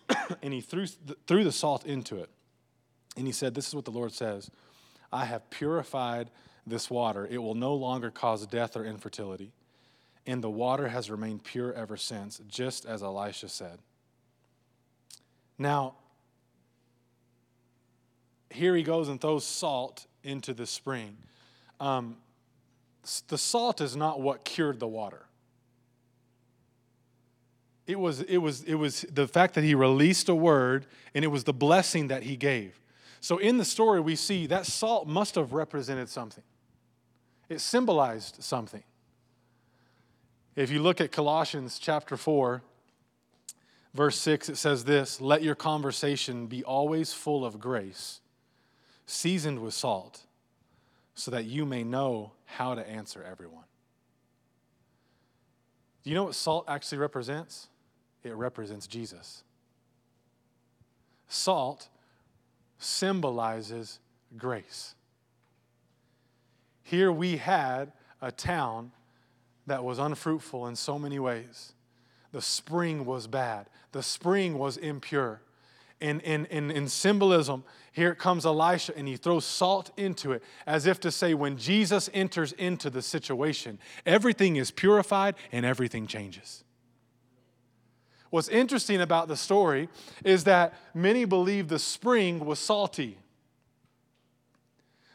and 0.42 0.52
he 0.52 0.60
threw, 0.60 0.86
threw 1.26 1.44
the 1.44 1.52
salt 1.52 1.86
into 1.86 2.16
it. 2.16 2.28
And 3.16 3.26
he 3.26 3.32
said, 3.32 3.54
This 3.54 3.68
is 3.68 3.74
what 3.74 3.84
the 3.84 3.90
Lord 3.90 4.12
says. 4.12 4.50
I 5.12 5.24
have 5.24 5.48
purified 5.50 6.30
this 6.66 6.90
water. 6.90 7.26
It 7.30 7.38
will 7.38 7.54
no 7.54 7.74
longer 7.74 8.10
cause 8.10 8.46
death 8.46 8.76
or 8.76 8.84
infertility. 8.84 9.52
And 10.26 10.42
the 10.42 10.50
water 10.50 10.88
has 10.88 11.10
remained 11.10 11.44
pure 11.44 11.72
ever 11.72 11.96
since, 11.96 12.40
just 12.48 12.86
as 12.86 13.02
Elisha 13.02 13.48
said. 13.48 13.78
Now, 15.58 15.94
here 18.50 18.74
he 18.74 18.82
goes 18.82 19.08
and 19.08 19.20
throws 19.20 19.44
salt 19.44 20.06
into 20.22 20.54
the 20.54 20.66
spring. 20.66 21.16
Um, 21.78 22.16
the 23.28 23.38
salt 23.38 23.80
is 23.80 23.96
not 23.96 24.20
what 24.20 24.44
cured 24.44 24.80
the 24.80 24.88
water. 24.88 25.26
It 27.86 27.98
was, 27.98 28.20
it, 28.20 28.38
was, 28.38 28.62
it 28.64 28.74
was 28.74 29.02
the 29.12 29.26
fact 29.26 29.54
that 29.54 29.64
he 29.64 29.74
released 29.74 30.28
a 30.28 30.34
word 30.34 30.86
and 31.14 31.24
it 31.24 31.28
was 31.28 31.44
the 31.44 31.52
blessing 31.52 32.08
that 32.08 32.22
he 32.22 32.36
gave. 32.36 32.78
So 33.20 33.36
in 33.36 33.58
the 33.58 33.64
story, 33.64 34.00
we 34.00 34.16
see 34.16 34.46
that 34.46 34.66
salt 34.66 35.06
must 35.06 35.34
have 35.34 35.52
represented 35.52 36.08
something, 36.08 36.44
it 37.48 37.60
symbolized 37.60 38.42
something. 38.42 38.82
If 40.56 40.70
you 40.70 40.82
look 40.82 41.00
at 41.00 41.12
Colossians 41.12 41.78
chapter 41.78 42.16
4, 42.16 42.60
verse 43.94 44.18
6, 44.18 44.48
it 44.48 44.56
says 44.56 44.84
this 44.84 45.20
Let 45.20 45.42
your 45.42 45.54
conversation 45.54 46.46
be 46.46 46.64
always 46.64 47.12
full 47.12 47.44
of 47.44 47.60
grace, 47.60 48.20
seasoned 49.06 49.60
with 49.60 49.74
salt, 49.74 50.22
so 51.14 51.30
that 51.30 51.44
you 51.44 51.64
may 51.64 51.84
know 51.84 52.32
how 52.46 52.74
to 52.74 52.88
answer 52.88 53.22
everyone. 53.22 53.64
Do 56.02 56.10
you 56.10 56.16
know 56.16 56.24
what 56.24 56.34
salt 56.34 56.64
actually 56.66 56.98
represents? 56.98 57.68
It 58.24 58.34
represents 58.34 58.86
Jesus. 58.86 59.44
Salt 61.28 61.88
symbolizes 62.80 64.00
grace. 64.36 64.94
Here 66.82 67.12
we 67.12 67.36
had 67.36 67.92
a 68.20 68.32
town 68.32 68.90
that 69.66 69.84
was 69.84 69.98
unfruitful 69.98 70.66
in 70.66 70.74
so 70.74 70.98
many 70.98 71.18
ways. 71.18 71.74
The 72.32 72.42
spring 72.42 73.04
was 73.04 73.26
bad, 73.26 73.68
the 73.92 74.02
spring 74.02 74.58
was 74.58 74.76
impure. 74.76 75.42
In, 76.00 76.20
in, 76.20 76.46
in, 76.46 76.70
in 76.70 76.88
symbolism, 76.88 77.62
here 77.92 78.14
comes 78.14 78.46
Elisha 78.46 78.96
and 78.96 79.06
he 79.06 79.16
throws 79.16 79.44
salt 79.44 79.90
into 79.98 80.32
it 80.32 80.42
as 80.66 80.86
if 80.86 80.98
to 81.00 81.10
say, 81.10 81.34
when 81.34 81.58
Jesus 81.58 82.08
enters 82.14 82.52
into 82.52 82.88
the 82.88 83.02
situation, 83.02 83.78
everything 84.06 84.56
is 84.56 84.70
purified 84.70 85.34
and 85.52 85.66
everything 85.66 86.06
changes. 86.06 86.64
What's 88.30 88.48
interesting 88.48 89.00
about 89.00 89.28
the 89.28 89.36
story 89.36 89.88
is 90.24 90.44
that 90.44 90.74
many 90.94 91.24
believe 91.24 91.68
the 91.68 91.80
spring 91.80 92.44
was 92.44 92.58
salty. 92.58 93.18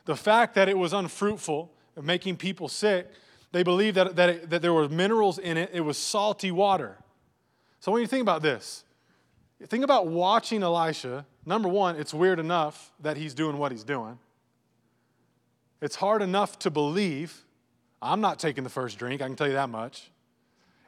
The 0.03 0.17
fact 0.17 0.53
that 0.55 0.69
it 0.69 0.77
was 0.77 0.93
unfruitful, 0.93 1.71
making 2.01 2.37
people 2.37 2.67
sick, 2.67 3.09
they 3.53 3.63
believe 3.63 3.95
that, 3.95 4.17
that, 4.17 4.29
it, 4.29 4.49
that 4.49 4.61
there 4.61 4.73
were 4.73 4.89
minerals 4.89 5.39
in 5.39 5.57
it, 5.57 5.69
it 5.73 5.81
was 5.81 5.97
salty 5.97 6.51
water. 6.51 6.97
So 7.79 7.91
when 7.91 8.01
you 8.01 8.07
think 8.07 8.21
about 8.21 8.41
this, 8.41 8.83
think 9.67 9.83
about 9.83 10.07
watching 10.07 10.61
Elisha. 10.61 11.25
Number 11.45 11.69
one, 11.69 11.95
it's 11.95 12.13
weird 12.13 12.39
enough 12.39 12.91
that 12.99 13.15
he's 13.15 13.33
doing 13.33 13.57
what 13.57 13.71
he's 13.71 13.85
doing. 13.85 14.19
It's 15.81 15.95
hard 15.95 16.21
enough 16.21 16.59
to 16.59 16.69
believe. 16.69 17.45
I'm 18.01 18.19
not 18.19 18.39
taking 18.39 18.63
the 18.65 18.69
first 18.69 18.97
drink, 18.99 19.21
I 19.21 19.27
can 19.27 19.35
tell 19.37 19.47
you 19.47 19.53
that 19.53 19.69
much. 19.69 20.11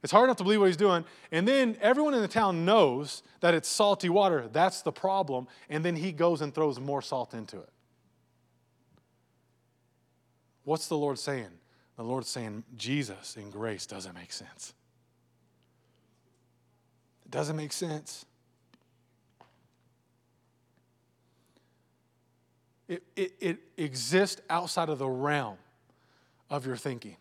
It's 0.07 0.13
hard 0.13 0.23
enough 0.23 0.37
to 0.37 0.45
believe 0.45 0.61
what 0.61 0.67
he's 0.67 0.77
doing. 0.77 1.03
And 1.33 1.45
then 1.45 1.75
everyone 1.81 2.13
in 2.13 2.21
the 2.21 2.29
town 2.29 2.63
knows 2.63 3.23
that 3.41 3.53
it's 3.53 3.67
salty 3.67 4.07
water. 4.07 4.47
That's 4.53 4.81
the 4.81 4.93
problem. 4.93 5.49
And 5.69 5.83
then 5.83 5.97
he 5.97 6.13
goes 6.13 6.39
and 6.39 6.55
throws 6.55 6.79
more 6.79 7.01
salt 7.01 7.33
into 7.33 7.57
it. 7.57 7.67
What's 10.63 10.87
the 10.87 10.95
Lord 10.95 11.19
saying? 11.19 11.49
The 11.97 12.03
Lord's 12.03 12.29
saying 12.29 12.63
Jesus 12.77 13.35
in 13.35 13.49
grace 13.49 13.85
doesn't 13.85 14.15
make 14.15 14.31
sense. 14.31 14.73
It 17.25 17.31
doesn't 17.31 17.57
make 17.57 17.73
sense. 17.73 18.25
It, 22.87 23.03
it, 23.17 23.33
it 23.41 23.57
exists 23.75 24.41
outside 24.49 24.87
of 24.87 24.99
the 24.99 25.09
realm 25.09 25.57
of 26.49 26.65
your 26.65 26.77
thinking. 26.77 27.17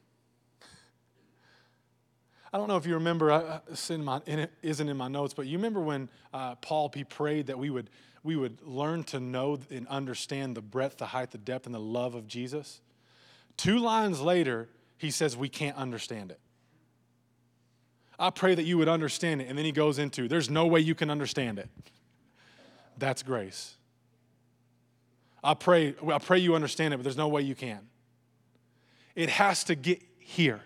I 2.56 2.58
don't 2.58 2.68
know 2.68 2.78
if 2.78 2.86
you 2.86 2.94
remember, 2.94 3.30
uh, 3.30 3.60
in 3.90 4.02
my, 4.02 4.22
it 4.24 4.50
isn't 4.62 4.88
in 4.88 4.96
my 4.96 5.08
notes, 5.08 5.34
but 5.34 5.46
you 5.46 5.58
remember 5.58 5.78
when 5.78 6.08
uh, 6.32 6.54
Paul, 6.54 6.90
he 6.94 7.04
prayed 7.04 7.48
that 7.48 7.58
we 7.58 7.68
would, 7.68 7.90
we 8.22 8.34
would 8.34 8.62
learn 8.62 9.04
to 9.04 9.20
know 9.20 9.58
and 9.70 9.86
understand 9.88 10.56
the 10.56 10.62
breadth, 10.62 10.96
the 10.96 11.04
height, 11.04 11.32
the 11.32 11.36
depth, 11.36 11.66
and 11.66 11.74
the 11.74 11.78
love 11.78 12.14
of 12.14 12.26
Jesus? 12.26 12.80
Two 13.58 13.78
lines 13.78 14.22
later, 14.22 14.70
he 14.96 15.10
says, 15.10 15.36
We 15.36 15.50
can't 15.50 15.76
understand 15.76 16.30
it. 16.30 16.40
I 18.18 18.30
pray 18.30 18.54
that 18.54 18.62
you 18.62 18.78
would 18.78 18.88
understand 18.88 19.42
it. 19.42 19.48
And 19.50 19.58
then 19.58 19.66
he 19.66 19.72
goes 19.72 19.98
into, 19.98 20.26
There's 20.26 20.48
no 20.48 20.66
way 20.66 20.80
you 20.80 20.94
can 20.94 21.10
understand 21.10 21.58
it. 21.58 21.68
That's 22.96 23.22
grace. 23.22 23.74
I 25.44 25.52
pray, 25.52 25.94
I 26.10 26.18
pray 26.20 26.38
you 26.38 26.54
understand 26.54 26.94
it, 26.94 26.96
but 26.96 27.02
there's 27.02 27.18
no 27.18 27.28
way 27.28 27.42
you 27.42 27.54
can. 27.54 27.86
It 29.14 29.28
has 29.28 29.62
to 29.64 29.74
get 29.74 30.00
here. 30.16 30.62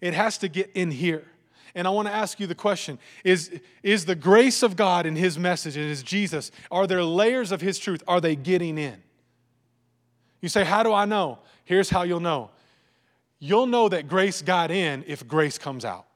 It 0.00 0.14
has 0.14 0.38
to 0.38 0.48
get 0.48 0.70
in 0.74 0.90
here. 0.90 1.24
And 1.74 1.86
I 1.86 1.90
want 1.90 2.08
to 2.08 2.14
ask 2.14 2.40
you 2.40 2.46
the 2.46 2.54
question 2.54 2.98
is, 3.24 3.60
is 3.82 4.04
the 4.04 4.14
grace 4.14 4.62
of 4.62 4.74
God 4.74 5.06
in 5.06 5.16
His 5.16 5.38
message, 5.38 5.76
and 5.76 5.86
His 5.86 6.02
Jesus, 6.02 6.50
are 6.70 6.86
there 6.86 7.04
layers 7.04 7.52
of 7.52 7.60
His 7.60 7.78
truth? 7.78 8.02
Are 8.08 8.20
they 8.20 8.36
getting 8.36 8.78
in? 8.78 9.02
You 10.40 10.48
say, 10.48 10.64
How 10.64 10.82
do 10.82 10.92
I 10.92 11.04
know? 11.04 11.38
Here's 11.64 11.90
how 11.90 12.02
you'll 12.02 12.20
know 12.20 12.50
you'll 13.40 13.66
know 13.66 13.88
that 13.88 14.08
grace 14.08 14.42
got 14.42 14.70
in 14.70 15.04
if 15.06 15.26
grace 15.26 15.58
comes 15.58 15.84
out. 15.84 16.06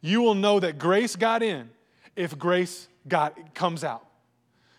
You 0.00 0.22
will 0.22 0.34
know 0.34 0.60
that 0.60 0.78
grace 0.78 1.16
got 1.16 1.42
in 1.42 1.70
if 2.14 2.38
grace 2.38 2.86
got, 3.08 3.54
comes 3.54 3.82
out. 3.82 4.06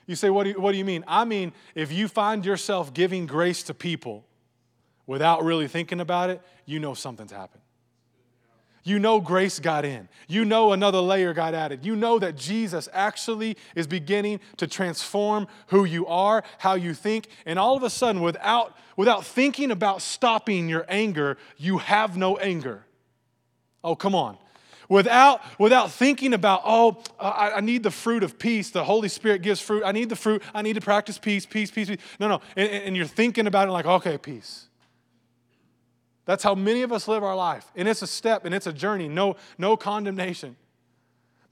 You 0.06 0.16
say, 0.16 0.30
what 0.30 0.46
do 0.46 0.52
you, 0.52 0.62
what 0.62 0.72
do 0.72 0.78
you 0.78 0.86
mean? 0.86 1.04
I 1.06 1.26
mean, 1.26 1.52
if 1.76 1.92
you 1.92 2.08
find 2.08 2.46
yourself 2.46 2.94
giving 2.94 3.26
grace 3.26 3.62
to 3.64 3.74
people 3.74 4.24
without 5.08 5.44
really 5.44 5.68
thinking 5.68 6.00
about 6.00 6.30
it, 6.30 6.42
you 6.66 6.80
know 6.80 6.94
something's 6.94 7.32
happened. 7.32 7.64
You 8.88 9.00
know 9.00 9.20
grace 9.20 9.60
got 9.60 9.84
in. 9.84 10.08
You 10.30 10.46
know 10.46 10.72
another 10.72 11.00
layer 11.00 11.34
got 11.34 11.54
added. 11.54 11.86
You 11.86 11.96
know 11.98 12.20
that 12.20 12.38
Jesus 12.38 12.88
actually 12.94 13.58
is 13.76 13.86
beginning 13.86 14.40
to 14.58 14.68
transform 14.68 15.48
who 15.68 15.84
you 15.84 16.08
are, 16.08 16.42
how 16.58 16.76
you 16.76 16.94
think, 16.94 17.28
and 17.46 17.60
all 17.60 17.76
of 17.76 17.84
a 17.84 17.90
sudden, 17.90 18.22
without, 18.22 18.78
without 18.96 19.26
thinking 19.26 19.72
about 19.72 20.02
stopping 20.02 20.70
your 20.70 20.86
anger, 20.88 21.38
you 21.58 21.80
have 21.80 22.16
no 22.16 22.38
anger. 22.38 22.86
Oh, 23.84 23.96
come 23.96 24.16
on. 24.16 24.38
Without, 24.88 25.42
without 25.60 25.92
thinking 25.92 26.34
about, 26.34 26.62
oh, 26.64 27.04
I, 27.20 27.52
I, 27.58 27.60
need 27.60 27.84
the 27.84 27.92
fruit 27.92 28.24
of 28.24 28.40
peace. 28.40 28.70
The 28.70 28.86
Holy 28.86 29.10
Spirit 29.10 29.42
gives 29.42 29.60
fruit. 29.60 29.84
I 29.86 29.92
need 29.92 30.08
the 30.08 30.16
fruit. 30.16 30.42
I 30.54 30.62
need 30.62 30.76
to 30.76 30.82
practice 30.82 31.18
peace, 31.18 31.46
peace, 31.46 31.70
peace, 31.70 31.90
peace. 31.90 32.00
No, 32.22 32.30
no. 32.30 32.42
And, 32.56 32.70
and 32.70 32.96
you're 32.96 33.06
thinking 33.06 33.48
about 33.48 33.68
it 33.68 33.72
like, 33.72 33.86
okay, 33.86 34.18
peace. 34.18 34.67
That's 36.28 36.44
how 36.44 36.56
many 36.56 36.82
of 36.82 36.92
us 36.92 37.08
live 37.08 37.24
our 37.24 37.38
life. 37.38 37.72
And 37.74 37.88
it's 37.88 38.02
a 38.02 38.08
step 38.08 38.44
and 38.44 38.54
it's 38.54 38.68
a 38.68 38.74
journey, 38.74 39.08
no, 39.08 39.38
no 39.58 39.78
condemnation. 39.78 40.58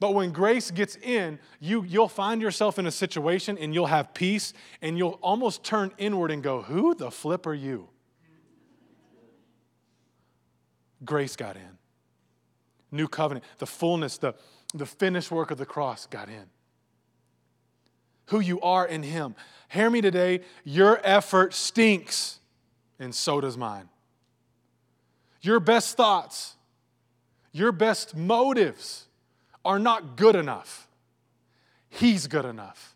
But 0.02 0.14
when 0.14 0.34
grace 0.34 0.70
gets 0.70 0.98
in, 0.98 1.40
you, 1.62 1.86
you'll 1.86 2.10
find 2.10 2.42
yourself 2.42 2.78
in 2.78 2.86
a 2.86 2.92
situation 2.92 3.58
and 3.58 3.74
you'll 3.74 3.86
have 3.86 4.14
peace 4.14 4.52
and 4.82 4.98
you'll 4.98 5.18
almost 5.24 5.64
turn 5.64 5.94
inward 5.98 6.30
and 6.30 6.44
go, 6.44 6.62
Who 6.62 6.94
the 6.94 7.10
flip 7.10 7.48
are 7.48 7.54
you? 7.54 7.88
Grace 11.06 11.38
got 11.38 11.56
in. 11.56 11.78
New 12.92 13.08
covenant, 13.08 13.46
the 13.60 13.66
fullness, 13.66 14.18
the, 14.18 14.36
the 14.74 14.86
finished 14.86 15.32
work 15.32 15.52
of 15.52 15.58
the 15.58 15.66
cross 15.66 16.06
got 16.06 16.28
in. 16.28 16.48
Who 18.28 18.42
you 18.42 18.60
are 18.60 18.86
in 18.86 19.04
Him. 19.04 19.36
Hear 19.70 19.90
me 19.90 20.02
today, 20.02 20.42
your 20.66 21.00
effort 21.02 21.54
stinks, 21.54 22.40
and 23.00 23.16
so 23.16 23.40
does 23.40 23.58
mine. 23.58 23.88
Your 25.46 25.60
best 25.60 25.96
thoughts, 25.96 26.56
your 27.52 27.72
best 27.72 28.16
motives 28.16 29.06
are 29.64 29.78
not 29.78 30.18
good 30.18 30.36
enough. 30.36 30.88
He's 31.88 32.26
good 32.26 32.46
enough. 32.46 32.96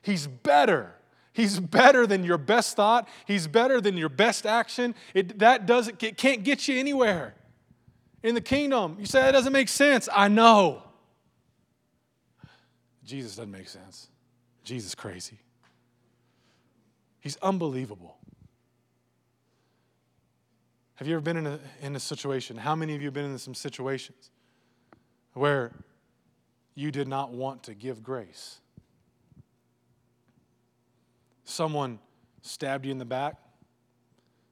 He's 0.00 0.26
better. 0.26 0.94
He's 1.34 1.60
better 1.60 2.06
than 2.06 2.24
your 2.24 2.38
best 2.38 2.74
thought. 2.74 3.06
He's 3.26 3.46
better 3.46 3.82
than 3.82 3.98
your 3.98 4.08
best 4.08 4.46
action. 4.46 4.94
It, 5.12 5.40
that 5.40 5.66
doesn't, 5.66 6.02
it 6.02 6.16
can't 6.16 6.42
get 6.42 6.68
you 6.68 6.80
anywhere 6.80 7.34
in 8.22 8.34
the 8.34 8.40
kingdom. 8.40 8.96
You 8.98 9.04
say 9.04 9.20
that 9.20 9.32
doesn't 9.32 9.52
make 9.52 9.68
sense. 9.68 10.08
I 10.10 10.28
know. 10.28 10.82
Jesus 13.04 13.36
doesn't 13.36 13.50
make 13.50 13.68
sense. 13.68 14.08
Jesus 14.64 14.94
crazy. 14.94 15.38
He's 17.20 17.36
unbelievable. 17.42 18.16
Have 21.00 21.08
you 21.08 21.14
ever 21.14 21.22
been 21.22 21.38
in 21.38 21.46
a, 21.46 21.58
in 21.80 21.96
a 21.96 22.00
situation? 22.00 22.58
How 22.58 22.76
many 22.76 22.94
of 22.94 23.00
you 23.00 23.06
have 23.06 23.14
been 23.14 23.24
in 23.24 23.38
some 23.38 23.54
situations 23.54 24.30
where 25.32 25.72
you 26.74 26.90
did 26.90 27.08
not 27.08 27.32
want 27.32 27.62
to 27.62 27.74
give 27.74 28.02
grace? 28.02 28.60
Someone 31.44 32.00
stabbed 32.42 32.84
you 32.84 32.92
in 32.92 32.98
the 32.98 33.06
back. 33.06 33.36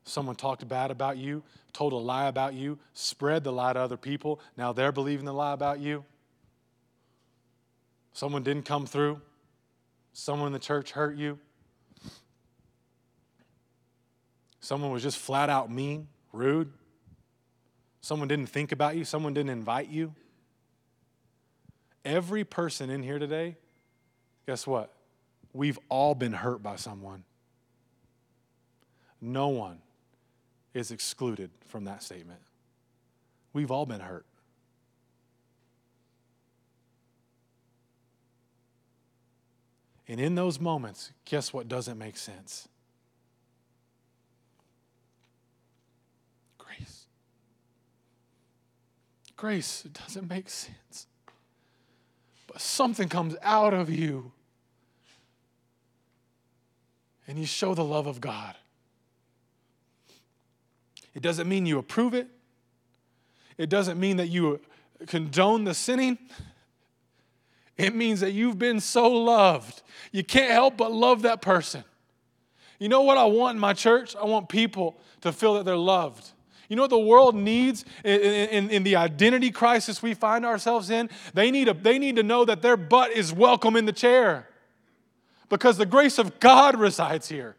Someone 0.04 0.36
talked 0.36 0.66
bad 0.66 0.90
about 0.90 1.18
you, 1.18 1.42
told 1.74 1.92
a 1.92 1.96
lie 1.96 2.28
about 2.28 2.54
you, 2.54 2.78
spread 2.94 3.44
the 3.44 3.52
lie 3.52 3.74
to 3.74 3.78
other 3.78 3.98
people. 3.98 4.40
Now 4.56 4.72
they're 4.72 4.90
believing 4.90 5.26
the 5.26 5.34
lie 5.34 5.52
about 5.52 5.80
you. 5.80 6.02
Someone 8.14 8.42
didn't 8.42 8.64
come 8.64 8.86
through. 8.86 9.20
Someone 10.14 10.46
in 10.46 10.54
the 10.54 10.58
church 10.58 10.92
hurt 10.92 11.14
you. 11.14 11.38
Someone 14.60 14.90
was 14.90 15.02
just 15.02 15.18
flat 15.18 15.50
out 15.50 15.70
mean 15.70 16.08
rude, 16.38 16.72
someone 18.00 18.28
didn't 18.28 18.48
think 18.48 18.72
about 18.72 18.96
you, 18.96 19.04
someone 19.04 19.34
didn't 19.34 19.50
invite 19.50 19.88
you. 19.88 20.14
Every 22.04 22.44
person 22.44 22.88
in 22.88 23.02
here 23.02 23.18
today 23.18 23.56
guess 24.48 24.66
what? 24.66 24.90
We've 25.52 25.78
all 25.90 26.14
been 26.14 26.32
hurt 26.32 26.62
by 26.62 26.76
someone. 26.76 27.22
No 29.20 29.48
one 29.48 29.80
is 30.72 30.90
excluded 30.90 31.50
from 31.66 31.84
that 31.84 32.02
statement. 32.02 32.40
We've 33.52 33.70
all 33.70 33.84
been 33.84 34.00
hurt. 34.00 34.24
And 40.08 40.18
in 40.18 40.34
those 40.34 40.58
moments, 40.58 41.12
guess 41.26 41.52
what 41.52 41.68
doesn't 41.68 41.98
make 41.98 42.16
sense? 42.16 42.68
Grace. 46.56 47.04
Grace 49.38 49.84
doesn't 49.84 50.28
make 50.28 50.50
sense. 50.50 51.06
But 52.48 52.60
something 52.60 53.08
comes 53.08 53.36
out 53.40 53.72
of 53.72 53.88
you, 53.88 54.32
and 57.28 57.38
you 57.38 57.46
show 57.46 57.72
the 57.72 57.84
love 57.84 58.08
of 58.08 58.20
God. 58.20 58.56
It 61.14 61.22
doesn't 61.22 61.48
mean 61.48 61.66
you 61.66 61.78
approve 61.78 62.14
it, 62.14 62.26
it 63.56 63.70
doesn't 63.70 63.98
mean 63.98 64.16
that 64.16 64.26
you 64.26 64.60
condone 65.06 65.64
the 65.64 65.74
sinning. 65.74 66.18
It 67.76 67.94
means 67.94 68.18
that 68.20 68.32
you've 68.32 68.58
been 68.58 68.80
so 68.80 69.08
loved. 69.08 69.82
You 70.10 70.24
can't 70.24 70.50
help 70.50 70.76
but 70.76 70.90
love 70.90 71.22
that 71.22 71.40
person. 71.40 71.84
You 72.80 72.88
know 72.88 73.02
what 73.02 73.16
I 73.16 73.24
want 73.24 73.54
in 73.54 73.60
my 73.60 73.72
church? 73.72 74.16
I 74.16 74.24
want 74.24 74.48
people 74.48 74.98
to 75.20 75.30
feel 75.30 75.54
that 75.54 75.64
they're 75.64 75.76
loved. 75.76 76.32
You 76.68 76.76
know 76.76 76.82
what 76.82 76.90
the 76.90 76.98
world 76.98 77.34
needs 77.34 77.84
in, 78.04 78.20
in, 78.20 78.70
in, 78.70 78.82
the 78.82 78.96
identity 78.96 79.50
crisis 79.50 80.02
we 80.02 80.12
find 80.12 80.44
ourselves 80.44 80.90
in? 80.90 81.08
They 81.32 81.50
need, 81.50 81.68
a, 81.68 81.74
they 81.74 81.98
need 81.98 82.16
to 82.16 82.22
know 82.22 82.44
that 82.44 82.60
their 82.60 82.76
butt 82.76 83.12
is 83.12 83.32
welcome 83.32 83.74
in 83.74 83.86
the 83.86 83.92
chair 83.92 84.48
because 85.48 85.78
the 85.78 85.86
grace 85.86 86.18
of 86.18 86.38
God 86.40 86.78
resides 86.78 87.28
here. 87.28 87.56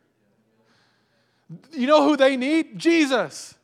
You 1.72 1.88
know 1.88 2.04
who 2.08 2.16
they 2.16 2.38
need? 2.38 2.78
Jesus. 2.78 3.56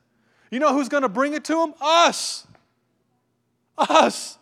You 0.50 0.60
know 0.60 0.74
who's 0.74 0.90
going 0.90 1.04
to 1.04 1.10
bring 1.10 1.34
it 1.34 1.44
to 1.46 1.54
them? 1.54 1.74
Us. 1.80 2.48
Us. 3.78 4.40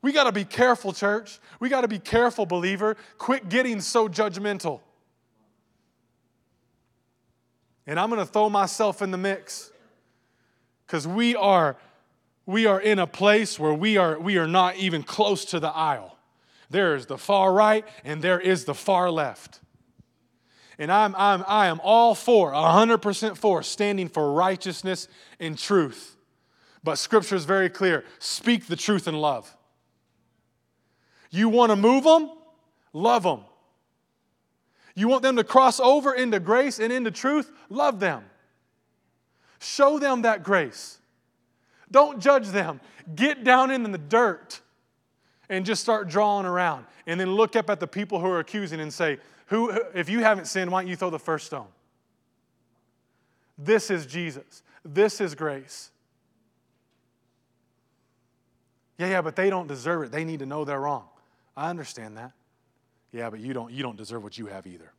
We 0.00 0.12
got 0.12 0.24
to 0.24 0.32
be 0.32 0.44
careful, 0.44 0.92
church. 0.92 1.38
We 1.60 1.68
got 1.68 1.82
to 1.82 1.88
be 1.88 1.98
careful, 1.98 2.46
believer. 2.46 2.96
Quit 3.18 3.50
getting 3.50 3.80
so 3.80 4.08
judgmental. 4.08 4.80
And 7.86 7.98
I'm 7.98 8.10
going 8.10 8.24
to 8.24 8.30
throw 8.32 8.48
myself 8.48 9.02
in 9.02 9.10
the 9.10 9.18
mix 9.18 9.70
because 10.86 11.06
we 11.06 11.34
are 11.36 11.76
we 12.44 12.66
are 12.66 12.80
in 12.80 12.98
a 12.98 13.06
place 13.06 13.58
where 13.58 13.74
we 13.74 13.96
are 13.96 14.18
we 14.18 14.36
are 14.36 14.48
not 14.48 14.76
even 14.76 15.02
close 15.02 15.44
to 15.46 15.60
the 15.60 15.70
aisle. 15.70 16.16
There 16.70 16.94
is 16.94 17.06
the 17.06 17.18
far 17.18 17.52
right 17.52 17.84
and 18.04 18.22
there 18.22 18.40
is 18.40 18.64
the 18.64 18.74
far 18.74 19.10
left. 19.10 19.60
And 20.78 20.90
I'm, 20.90 21.14
I'm, 21.16 21.44
I 21.46 21.66
am 21.66 21.80
all 21.84 22.14
for, 22.14 22.50
100% 22.50 23.36
for, 23.36 23.62
standing 23.62 24.08
for 24.08 24.32
righteousness 24.32 25.06
and 25.38 25.56
truth. 25.56 26.16
But 26.82 26.98
Scripture 26.98 27.36
is 27.36 27.44
very 27.44 27.68
clear 27.68 28.04
speak 28.18 28.66
the 28.66 28.76
truth 28.76 29.06
in 29.06 29.14
love. 29.14 29.54
You 31.30 31.48
want 31.48 31.70
to 31.70 31.76
move 31.76 32.04
them? 32.04 32.30
Love 32.92 33.22
them. 33.22 33.40
You 34.94 35.08
want 35.08 35.22
them 35.22 35.36
to 35.36 35.44
cross 35.44 35.80
over 35.80 36.12
into 36.14 36.38
grace 36.40 36.78
and 36.78 36.92
into 36.92 37.10
truth? 37.10 37.50
Love 37.68 38.00
them. 38.00 38.24
Show 39.58 39.98
them 39.98 40.22
that 40.22 40.42
grace. 40.42 40.98
Don't 41.90 42.20
judge 42.20 42.48
them. 42.48 42.80
Get 43.14 43.44
down 43.44 43.70
in 43.70 43.90
the 43.90 43.98
dirt 43.98 44.60
and 45.48 45.64
just 45.64 45.82
start 45.82 46.08
drawing 46.08 46.46
around. 46.46 46.86
And 47.06 47.18
then 47.18 47.32
look 47.32 47.56
up 47.56 47.70
at 47.70 47.80
the 47.80 47.86
people 47.86 48.20
who 48.20 48.26
are 48.26 48.40
accusing 48.40 48.80
and 48.80 48.92
say, 48.92 49.18
who, 49.46 49.70
if 49.94 50.08
you 50.08 50.20
haven't 50.20 50.46
sinned, 50.46 50.70
why 50.70 50.82
don't 50.82 50.88
you 50.88 50.96
throw 50.96 51.10
the 51.10 51.18
first 51.18 51.46
stone? 51.46 51.66
This 53.58 53.90
is 53.90 54.06
Jesus. 54.06 54.62
This 54.84 55.20
is 55.20 55.34
grace. 55.34 55.90
Yeah, 58.98 59.08
yeah, 59.08 59.20
but 59.22 59.36
they 59.36 59.50
don't 59.50 59.66
deserve 59.66 60.04
it. 60.04 60.12
They 60.12 60.24
need 60.24 60.40
to 60.40 60.46
know 60.46 60.64
they're 60.64 60.80
wrong. 60.80 61.04
I 61.56 61.70
understand 61.70 62.16
that. 62.16 62.32
Yeah, 63.12 63.30
but 63.30 63.40
you 63.40 63.52
don't, 63.52 63.70
you 63.70 63.82
don't 63.82 63.96
deserve 63.96 64.22
what 64.22 64.38
you 64.38 64.46
have 64.46 64.66
either. 64.66 64.90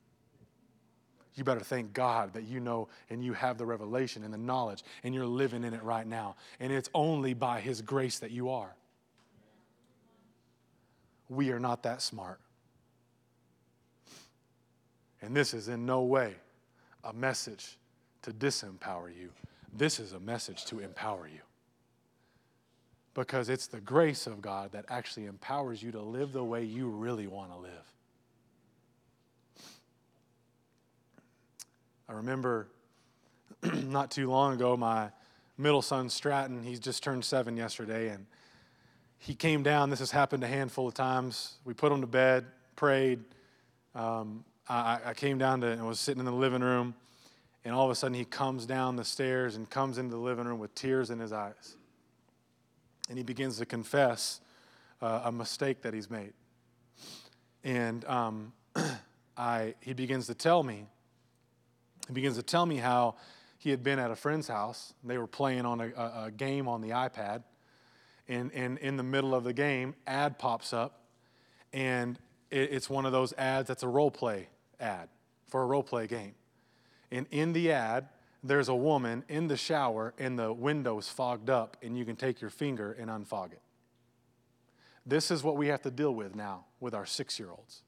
You 1.36 1.44
better 1.44 1.62
thank 1.62 1.94
God 1.94 2.34
that 2.34 2.44
you 2.44 2.60
know 2.60 2.90
and 3.10 3.24
you 3.26 3.34
have 3.34 3.58
the 3.58 3.66
revelation 3.66 4.24
and 4.24 4.32
the 4.32 4.38
knowledge 4.38 4.84
and 5.04 5.16
you're 5.16 5.26
living 5.26 5.64
in 5.64 5.74
it 5.74 5.82
right 5.82 6.06
now. 6.06 6.36
And 6.60 6.72
it's 6.72 6.90
only 6.94 7.34
by 7.34 7.60
His 7.60 7.82
grace 7.82 8.20
that 8.20 8.30
you 8.30 8.52
are. 8.52 8.76
We 11.30 11.52
are 11.52 11.60
not 11.60 11.84
that 11.84 12.04
smart. 12.04 12.40
And 15.24 15.36
this 15.36 15.56
is 15.56 15.70
in 15.70 15.86
no 15.86 16.04
way 16.04 16.36
a 17.04 17.14
message 17.14 17.78
to 18.22 18.32
disempower 18.32 19.10
you, 19.16 19.30
this 19.76 20.00
is 20.00 20.14
a 20.14 20.20
message 20.20 20.66
to 20.66 20.80
empower 20.80 21.28
you 21.28 21.40
because 23.14 23.50
it's 23.50 23.68
the 23.68 23.80
grace 23.80 24.28
of 24.28 24.42
God 24.42 24.72
that 24.72 24.86
actually 24.90 25.26
empowers 25.26 25.82
you 25.82 25.92
to 25.92 26.02
live 26.02 26.32
the 26.32 26.44
way 26.44 26.64
you 26.64 26.90
really 26.90 27.28
want 27.28 27.52
to 27.52 27.58
live. 27.58 27.93
I 32.08 32.14
remember 32.14 32.68
not 33.64 34.12
too 34.12 34.30
long 34.30 34.54
ago, 34.54 34.76
my 34.78 35.10
middle 35.58 35.82
son 35.82 36.10
Stratton, 36.10 36.64
he's 36.64 36.80
just 36.80 37.04
turned 37.04 37.26
seven 37.26 37.58
yesterday, 37.58 38.10
and 38.10 38.26
he 39.18 39.36
came 39.36 39.64
down. 39.64 39.90
This 39.90 40.00
has 40.00 40.12
happened 40.12 40.44
a 40.44 40.48
handful 40.48 40.88
of 40.88 40.94
times. 40.94 41.58
We 41.66 41.74
put 41.74 41.92
him 41.92 42.02
to 42.02 42.08
bed, 42.08 42.46
prayed. 42.76 43.20
Um, 43.96 44.44
I, 44.68 45.00
I, 45.06 45.14
came 45.14 45.38
down 45.38 45.62
to 45.62 45.68
and 45.68 45.86
was 45.86 46.00
sitting 46.00 46.20
in 46.20 46.26
the 46.26 46.32
living 46.32 46.62
room, 46.62 46.96
and 47.64 47.76
all 47.76 47.86
of 47.86 47.92
a 47.92 47.96
sudden 47.96 48.16
he 48.16 48.26
comes 48.26 48.66
down 48.66 48.96
the 48.96 49.04
stairs 49.04 49.56
and 49.56 49.70
comes 49.70 49.98
into 49.98 50.16
the 50.16 50.22
living 50.22 50.46
room 50.46 50.60
with 50.60 50.74
tears 50.74 51.10
in 51.10 51.20
his 51.20 51.32
eyes 51.32 51.76
and 53.10 53.18
he 53.18 53.24
begins 53.24 53.58
to 53.58 53.66
confess 53.66 54.40
uh, 55.02 55.22
a 55.26 55.32
mistake 55.32 55.82
that 55.82 55.94
he's 55.94 56.10
made. 56.10 56.34
And 57.64 58.06
um, 58.06 58.54
I, 59.38 59.76
he 59.82 59.94
begins 59.94 60.28
to 60.28 60.34
tell 60.34 60.64
me, 60.64 60.88
he 62.08 62.14
begins 62.14 62.36
to 62.38 62.44
tell 62.44 62.66
me 62.66 62.78
how 62.78 63.16
he 63.58 63.70
had 63.70 63.84
been 63.84 64.00
at 64.00 64.12
a 64.12 64.16
friend's 64.16 64.48
house. 64.48 64.94
They 65.04 65.18
were 65.18 65.28
playing 65.28 65.66
on 65.66 65.80
a, 65.80 65.90
a, 65.96 66.24
a 66.26 66.32
game 66.32 66.68
on 66.68 66.82
the 66.82 66.90
iPad. 66.90 67.44
And, 68.28 68.52
and 68.54 68.78
in 68.80 68.98
the 68.98 69.04
middle 69.04 69.36
of 69.36 69.44
the 69.44 69.54
game, 69.54 69.96
ad 70.08 70.38
pops 70.38 70.74
up. 70.74 71.02
And 71.72 72.20
it, 72.52 72.70
it's 72.72 72.90
one 72.90 73.06
of 73.06 73.12
those 73.12 73.34
ads 73.34 73.68
that's 73.68 73.84
a 73.84 73.88
role 73.88 74.12
play 74.12 74.50
ad 74.80 75.10
for 75.48 75.62
a 75.62 75.66
role 75.66 75.84
play 75.84 76.08
game. 76.08 76.36
And 77.12 77.28
in 77.32 77.54
the 77.54 77.72
ad, 77.72 78.10
there's 78.44 78.68
a 78.68 78.76
woman 78.76 79.24
in 79.30 79.48
the 79.48 79.56
shower 79.56 80.14
and 80.18 80.38
the 80.38 80.52
window's 80.52 81.08
fogged 81.08 81.50
up, 81.50 81.78
and 81.82 81.98
you 81.98 82.04
can 82.04 82.16
take 82.16 82.42
your 82.42 82.50
finger 82.50 82.92
and 82.92 83.10
unfog 83.10 83.54
it. 83.54 83.62
This 85.06 85.32
is 85.32 85.44
what 85.44 85.56
we 85.56 85.68
have 85.68 85.82
to 85.84 85.92
deal 85.92 86.14
with 86.14 86.36
now 86.36 86.66
with 86.80 86.94
our 86.94 87.06
six 87.06 87.40
year 87.40 87.50
olds. 87.50 87.84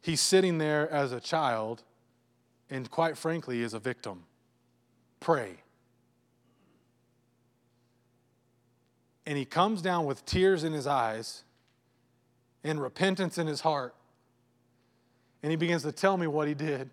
He's 0.00 0.20
sitting 0.20 0.58
there 0.58 0.90
as 0.90 1.12
a 1.12 1.20
child, 1.20 1.82
and 2.72 2.90
quite 2.90 3.18
frankly, 3.18 3.60
is 3.60 3.74
a 3.74 3.78
victim. 3.78 4.24
Pray. 5.20 5.56
And 9.26 9.36
he 9.36 9.44
comes 9.44 9.82
down 9.82 10.06
with 10.06 10.24
tears 10.24 10.64
in 10.64 10.72
his 10.72 10.86
eyes 10.86 11.44
and 12.64 12.80
repentance 12.80 13.36
in 13.36 13.46
his 13.46 13.60
heart. 13.60 13.94
And 15.42 15.50
he 15.50 15.56
begins 15.56 15.82
to 15.82 15.92
tell 15.92 16.16
me 16.16 16.26
what 16.26 16.48
he 16.48 16.54
did. 16.54 16.88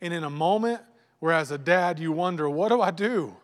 And 0.00 0.14
in 0.14 0.22
a 0.22 0.30
moment 0.30 0.80
where, 1.18 1.34
as 1.34 1.50
a 1.50 1.58
dad, 1.58 1.98
you 1.98 2.12
wonder, 2.12 2.48
what 2.48 2.68
do 2.68 2.80
I 2.80 2.92
do? 2.92 3.34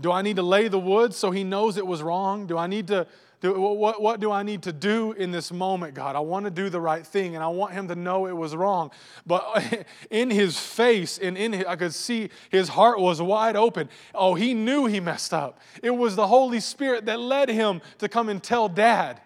Do 0.00 0.10
I 0.10 0.22
need 0.22 0.36
to 0.36 0.42
lay 0.42 0.68
the 0.68 0.78
wood 0.78 1.12
so 1.12 1.30
he 1.30 1.44
knows 1.44 1.76
it 1.76 1.86
was 1.86 2.02
wrong? 2.02 2.46
Do 2.46 2.56
I 2.56 2.68
need 2.68 2.88
to, 2.88 3.06
do, 3.40 3.52
what, 3.60 4.00
what 4.00 4.20
do 4.20 4.30
I 4.30 4.42
need 4.42 4.62
to 4.62 4.72
do 4.72 5.12
in 5.12 5.30
this 5.30 5.52
moment, 5.52 5.94
God? 5.94 6.16
I 6.16 6.20
want 6.20 6.44
to 6.44 6.50
do 6.50 6.70
the 6.70 6.80
right 6.80 7.06
thing 7.06 7.34
and 7.34 7.44
I 7.44 7.48
want 7.48 7.72
him 7.72 7.88
to 7.88 7.94
know 7.94 8.26
it 8.26 8.36
was 8.36 8.56
wrong. 8.56 8.90
But 9.26 9.86
in 10.10 10.30
his 10.30 10.58
face 10.58 11.18
and 11.18 11.36
in 11.36 11.52
his, 11.52 11.64
I 11.66 11.76
could 11.76 11.94
see 11.94 12.30
his 12.50 12.68
heart 12.68 12.98
was 12.98 13.20
wide 13.20 13.56
open. 13.56 13.90
Oh, 14.14 14.34
he 14.34 14.54
knew 14.54 14.86
he 14.86 15.00
messed 15.00 15.34
up. 15.34 15.60
It 15.82 15.90
was 15.90 16.16
the 16.16 16.26
Holy 16.26 16.60
Spirit 16.60 17.06
that 17.06 17.20
led 17.20 17.48
him 17.48 17.82
to 17.98 18.08
come 18.08 18.28
and 18.28 18.42
tell 18.42 18.68
dad. 18.68 19.20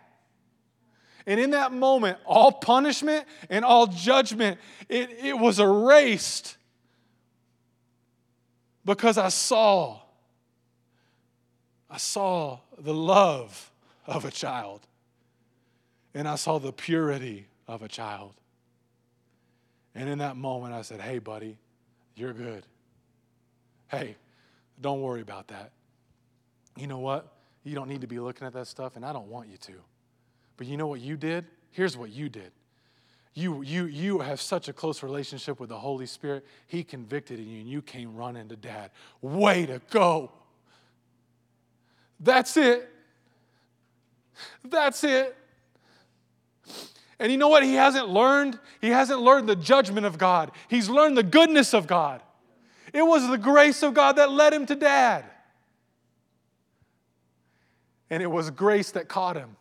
And 1.27 1.39
in 1.39 1.51
that 1.51 1.73
moment, 1.73 2.17
all 2.25 2.51
punishment 2.51 3.27
and 3.51 3.65
all 3.65 3.87
judgment, 3.87 4.59
it, 4.89 5.11
it 5.23 5.39
was 5.39 5.61
erased 5.61 6.57
because 8.83 9.19
I 9.19 9.29
saw, 9.29 10.01
I 11.91 11.99
saw 11.99 12.61
the 12.79 12.95
love 12.95 13.68
of 14.09 14.25
a 14.25 14.31
child 14.33 14.89
and 16.15 16.27
I 16.27 16.35
saw 16.35 16.59
the 16.59 16.73
purity 16.73 17.47
of 17.67 17.83
a 17.83 17.89
child. 17.89 18.35
And 19.95 20.09
in 20.09 20.19
that 20.19 20.37
moment, 20.37 20.75
I 20.75 20.83
said, 20.83 21.01
Hey, 21.01 21.19
buddy, 21.19 21.57
you're 22.17 22.33
good. 22.33 22.65
Hey, 23.89 24.17
don't 24.81 25.01
worry 25.01 25.21
about 25.21 25.49
that. 25.49 25.71
You 26.77 26.87
know 26.87 26.99
what? 26.99 27.33
You 27.65 27.75
don't 27.75 27.89
need 27.89 28.01
to 28.01 28.07
be 28.07 28.19
looking 28.19 28.47
at 28.47 28.53
that 28.55 28.67
stuff, 28.67 28.97
and 28.97 29.05
I 29.05 29.13
don't 29.13 29.29
want 29.29 29.49
you 29.49 29.57
to. 29.59 29.75
But 30.57 30.67
you 30.67 30.77
know 30.77 30.87
what 30.87 31.01
you 31.01 31.17
did? 31.17 31.47
Here's 31.71 31.97
what 31.97 32.11
you 32.11 32.29
did. 32.29 32.53
You, 33.35 33.63
you, 33.63 33.85
you 33.85 34.19
have 34.19 34.41
such 34.41 34.69
a 34.69 34.73
close 34.73 35.03
relationship 35.03 35.61
with 35.61 35.69
the 35.69 35.79
Holy 35.79 36.07
Spirit. 36.07 36.45
He 36.67 36.83
convicted 36.83 37.39
you, 37.39 37.61
and 37.61 37.69
you 37.69 37.83
came 37.83 38.17
running 38.17 38.49
to 38.49 38.57
dad. 38.57 38.91
Way 39.21 39.67
to 39.67 39.81
go. 39.91 40.33
That's 42.19 42.57
it. 42.57 42.91
That's 44.65 45.05
it. 45.05 45.37
And 47.19 47.33
you 47.33 47.39
know 47.39 47.49
what? 47.49 47.65
He 47.65 47.75
hasn't 47.75 48.09
learned? 48.09 48.59
He 48.81 48.91
hasn't 48.91 49.21
learned 49.21 49.49
the 49.49 49.57
judgment 49.57 50.07
of 50.07 50.19
God. 50.19 50.53
He's 50.69 50.89
learned 50.89 51.17
the 51.17 51.23
goodness 51.23 51.75
of 51.75 51.87
God. 51.87 52.23
It 52.93 53.03
was 53.03 53.29
the 53.29 53.39
grace 53.39 53.83
of 53.83 53.95
God 53.95 54.17
that 54.17 54.31
led 54.31 54.53
him 54.53 54.67
to 54.67 54.75
dad. 54.75 55.25
And 58.11 58.23
it 58.23 58.31
was 58.31 58.51
grace 58.51 58.93
that 58.93 59.09
caught 59.09 59.37
him. 59.37 59.57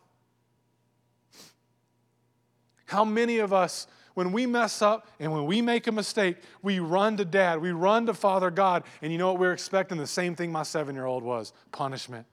How 2.86 3.04
many 3.04 3.38
of 3.38 3.52
us, 3.52 3.86
when 4.14 4.32
we 4.32 4.46
mess 4.46 4.80
up 4.80 5.06
and 5.20 5.30
when 5.32 5.44
we 5.44 5.60
make 5.60 5.86
a 5.86 5.92
mistake, 5.92 6.38
we 6.62 6.78
run 6.78 7.18
to 7.18 7.24
dad, 7.24 7.60
we 7.60 7.70
run 7.72 8.06
to 8.06 8.14
Father 8.14 8.50
God, 8.50 8.84
and 9.02 9.12
you 9.12 9.18
know 9.18 9.30
what 9.30 9.38
we're 9.38 9.52
expecting? 9.52 9.98
The 9.98 10.06
same 10.06 10.34
thing 10.34 10.50
my 10.50 10.62
seven 10.62 10.94
year 10.94 11.04
old 11.04 11.22
was 11.22 11.52
punishment. 11.70 12.24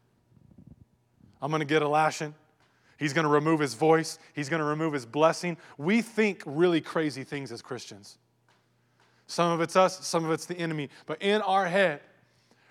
I'm 1.46 1.52
going 1.52 1.60
to 1.60 1.66
get 1.66 1.84
a 1.84 1.88
lashing. 1.88 2.34
He's 2.98 3.14
going 3.14 3.26
to 3.26 3.30
remove 3.30 3.60
his 3.60 3.76
voice. 3.76 4.18
He's 4.34 4.50
going 4.50 4.62
to 4.62 4.66
remove 4.66 4.94
his 4.94 5.06
blessing. 5.06 5.58
We 5.78 6.02
think 6.02 6.42
really 6.44 6.82
crazy 6.82 7.24
things 7.24 7.52
as 7.52 7.62
Christians. 7.62 8.18
Some 9.28 9.52
of 9.52 9.62
it's 9.62 9.76
us, 9.76 10.08
some 10.08 10.26
of 10.26 10.32
it's 10.32 10.48
the 10.48 10.58
enemy. 10.58 10.90
But 11.06 11.22
in 11.22 11.44
our 11.44 11.68
head, 11.68 12.02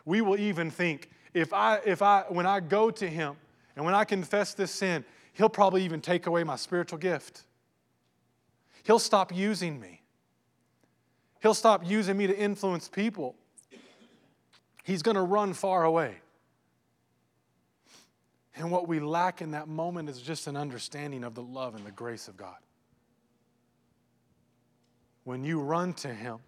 we 0.05 0.23
will 0.23 0.37
even 0.37 0.73
think 0.73 1.09
if 1.35 1.53
I, 1.53 1.83
if 1.87 2.03
I, 2.03 2.25
when 2.29 2.47
I 2.47 2.59
go 2.59 2.91
to 2.91 3.09
him 3.09 3.37
and 3.77 3.85
when 3.85 3.95
I 3.95 4.03
confess 4.03 4.55
this 4.55 4.73
sin, 4.73 5.05
he'll 5.35 5.49
probably 5.49 5.85
even 5.85 6.01
take 6.01 6.27
away 6.27 6.43
my 6.43 6.57
spiritual 6.57 6.99
gift. 6.99 7.45
He'll 8.83 8.99
stop 8.99 9.33
using 9.33 9.79
me. 9.79 10.03
He'll 11.43 11.55
stop 11.55 11.89
using 11.89 12.17
me 12.17 12.27
to 12.27 12.37
influence 12.37 12.89
people. 12.89 13.37
He's 14.83 15.03
going 15.03 15.15
to 15.15 15.23
run 15.23 15.53
far 15.53 15.85
away. 15.85 16.17
And 18.57 18.71
what 18.71 18.87
we 18.87 19.01
lack 19.01 19.43
in 19.43 19.51
that 19.53 19.67
moment 19.69 20.09
is 20.09 20.21
just 20.21 20.47
an 20.47 20.57
understanding 20.57 21.25
of 21.25 21.35
the 21.35 21.43
love 21.43 21.75
and 21.75 21.85
the 21.85 21.91
grace 21.91 22.29
of 22.29 22.37
God. 22.37 22.57
When 25.25 25.43
you 25.43 25.61
run 25.61 25.95
to 25.95 26.09
Him, 26.09 26.39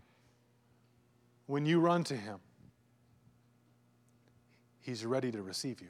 when 1.47 1.67
you 1.67 1.81
run 1.81 2.05
to 2.05 2.17
Him, 2.17 2.39
He's 4.81 5.05
ready 5.05 5.33
to 5.33 5.43
receive 5.43 5.81
you. 5.81 5.89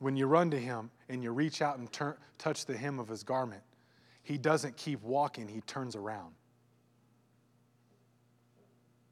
When 0.00 0.16
you 0.16 0.26
run 0.26 0.50
to 0.50 0.58
Him 0.58 0.90
and 1.08 1.22
you 1.22 1.30
reach 1.30 1.62
out 1.62 1.78
and 1.78 1.92
turn, 1.92 2.14
touch 2.38 2.64
the 2.64 2.76
hem 2.76 2.98
of 2.98 3.06
His 3.06 3.22
garment, 3.22 3.62
He 4.24 4.38
doesn't 4.38 4.76
keep 4.76 5.00
walking, 5.02 5.46
He 5.46 5.60
turns 5.60 5.94
around. 5.94 6.34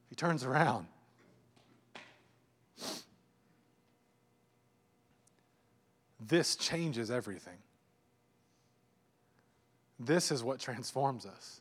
He 0.09 0.17
turns 0.17 0.43
around. 0.43 0.87
This 6.21 6.57
changes 6.57 7.11
everything. 7.11 7.59
This 9.99 10.31
is 10.31 10.43
what 10.43 10.61
transforms 10.61 11.27
us. 11.27 11.61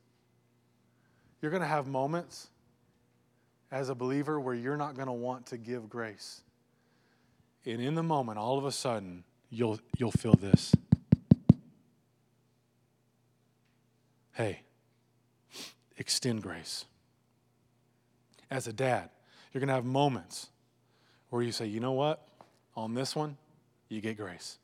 You're 1.42 1.52
going 1.52 1.62
to 1.62 1.68
have 1.68 1.88
moments 1.88 2.48
as 3.72 3.90
a 3.90 3.96
believer 3.96 4.40
where 4.40 4.56
you're 4.56 4.78
not 4.78 4.96
going 4.96 5.08
to 5.08 5.14
want 5.14 5.48
to 5.48 5.58
give 5.58 5.90
grace. 5.90 6.42
And 7.66 7.82
in 7.82 7.96
the 7.96 8.04
moment, 8.04 8.38
all 8.38 8.58
of 8.58 8.66
a 8.66 8.72
sudden, 8.72 9.24
you'll, 9.50 9.80
you'll 9.98 10.12
feel 10.12 10.36
this. 10.36 10.74
Hey, 14.34 14.62
extend 15.98 16.44
grace. 16.44 16.86
As 18.50 18.68
a 18.68 18.74
dad, 18.74 19.10
you're 19.52 19.60
going 19.60 19.68
to 19.68 19.74
have 19.74 19.86
moments 19.86 20.48
where 21.30 21.42
you 21.42 21.52
say, 21.52 21.66
you 21.66 21.80
know 21.80 21.92
what? 21.92 22.26
On 22.76 22.94
this 22.94 23.16
one, 23.16 23.38
you 23.90 24.02
get 24.02 24.18
grace. 24.18 24.58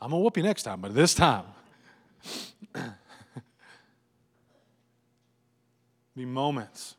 I'm 0.00 0.10
going 0.10 0.20
to 0.20 0.24
whoop 0.24 0.36
you 0.36 0.42
next 0.42 0.62
time, 0.64 0.80
but 0.80 0.94
this 0.94 1.14
time, 1.14 1.44
be 6.16 6.24
moments. 6.24 6.96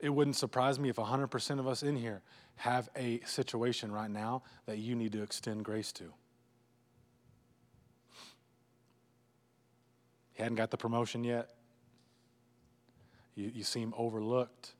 It 0.00 0.10
wouldn't 0.10 0.36
surprise 0.36 0.78
me 0.78 0.88
if 0.88 0.96
100% 0.96 1.58
of 1.58 1.66
us 1.66 1.82
in 1.82 1.96
here 1.96 2.22
have 2.56 2.88
a 2.96 3.20
situation 3.24 3.92
right 3.92 4.10
now 4.10 4.42
that 4.66 4.78
you 4.78 4.94
need 4.96 5.12
to 5.12 5.22
extend 5.22 5.64
grace 5.64 5.92
to. 5.92 6.04
You 6.04 6.12
hadn't 10.44 10.56
got 10.56 10.70
the 10.70 10.76
promotion 10.76 11.24
yet. 11.24 11.50
You, 13.34 13.50
you 13.54 13.64
seem 13.64 13.94
overlooked. 13.96 14.74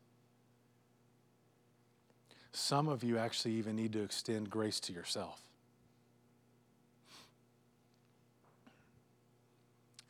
Some 2.52 2.88
of 2.88 3.04
you 3.04 3.18
actually 3.18 3.54
even 3.54 3.76
need 3.76 3.92
to 3.92 4.02
extend 4.02 4.50
grace 4.50 4.80
to 4.80 4.92
yourself. 4.92 5.40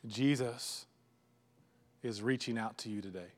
Jesus 0.07 0.85
is 2.01 2.21
reaching 2.21 2.57
out 2.57 2.77
to 2.79 2.89
you 2.89 3.01
today. 3.01 3.31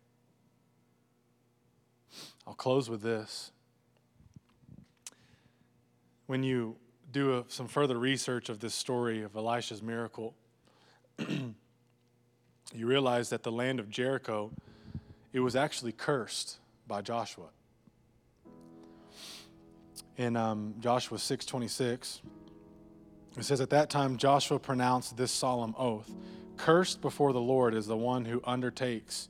I'll 2.45 2.53
close 2.53 2.89
with 2.89 3.01
this. 3.01 3.51
When 6.27 6.43
you 6.43 6.77
do 7.11 7.39
a, 7.39 7.45
some 7.47 7.67
further 7.67 7.97
research 7.97 8.49
of 8.49 8.59
this 8.59 8.73
story 8.73 9.23
of 9.23 9.35
Elisha's 9.35 9.81
miracle, 9.81 10.33
you 11.27 11.53
realize 12.73 13.29
that 13.29 13.43
the 13.43 13.51
land 13.51 13.79
of 13.79 13.89
Jericho, 13.89 14.51
it 15.33 15.39
was 15.39 15.55
actually 15.55 15.91
cursed 15.91 16.57
by 16.87 17.01
Joshua. 17.01 17.47
In 20.17 20.36
um, 20.36 20.76
Joshua 20.80 21.17
6:26, 21.17 22.21
it 23.38 23.43
says, 23.43 23.62
"At 23.62 23.69
that 23.69 23.89
time 23.89 24.17
Joshua 24.17 24.60
pronounced 24.60 25.17
this 25.17 25.32
solemn 25.32 25.74
oath: 25.78 26.12
Cursed 26.58 27.02
before 27.02 27.34
the 27.34 27.41
Lord 27.41 27.74
is 27.74 27.88
the 27.88 27.97
one 27.97 28.26
who 28.26 28.41
undertakes 28.43 29.30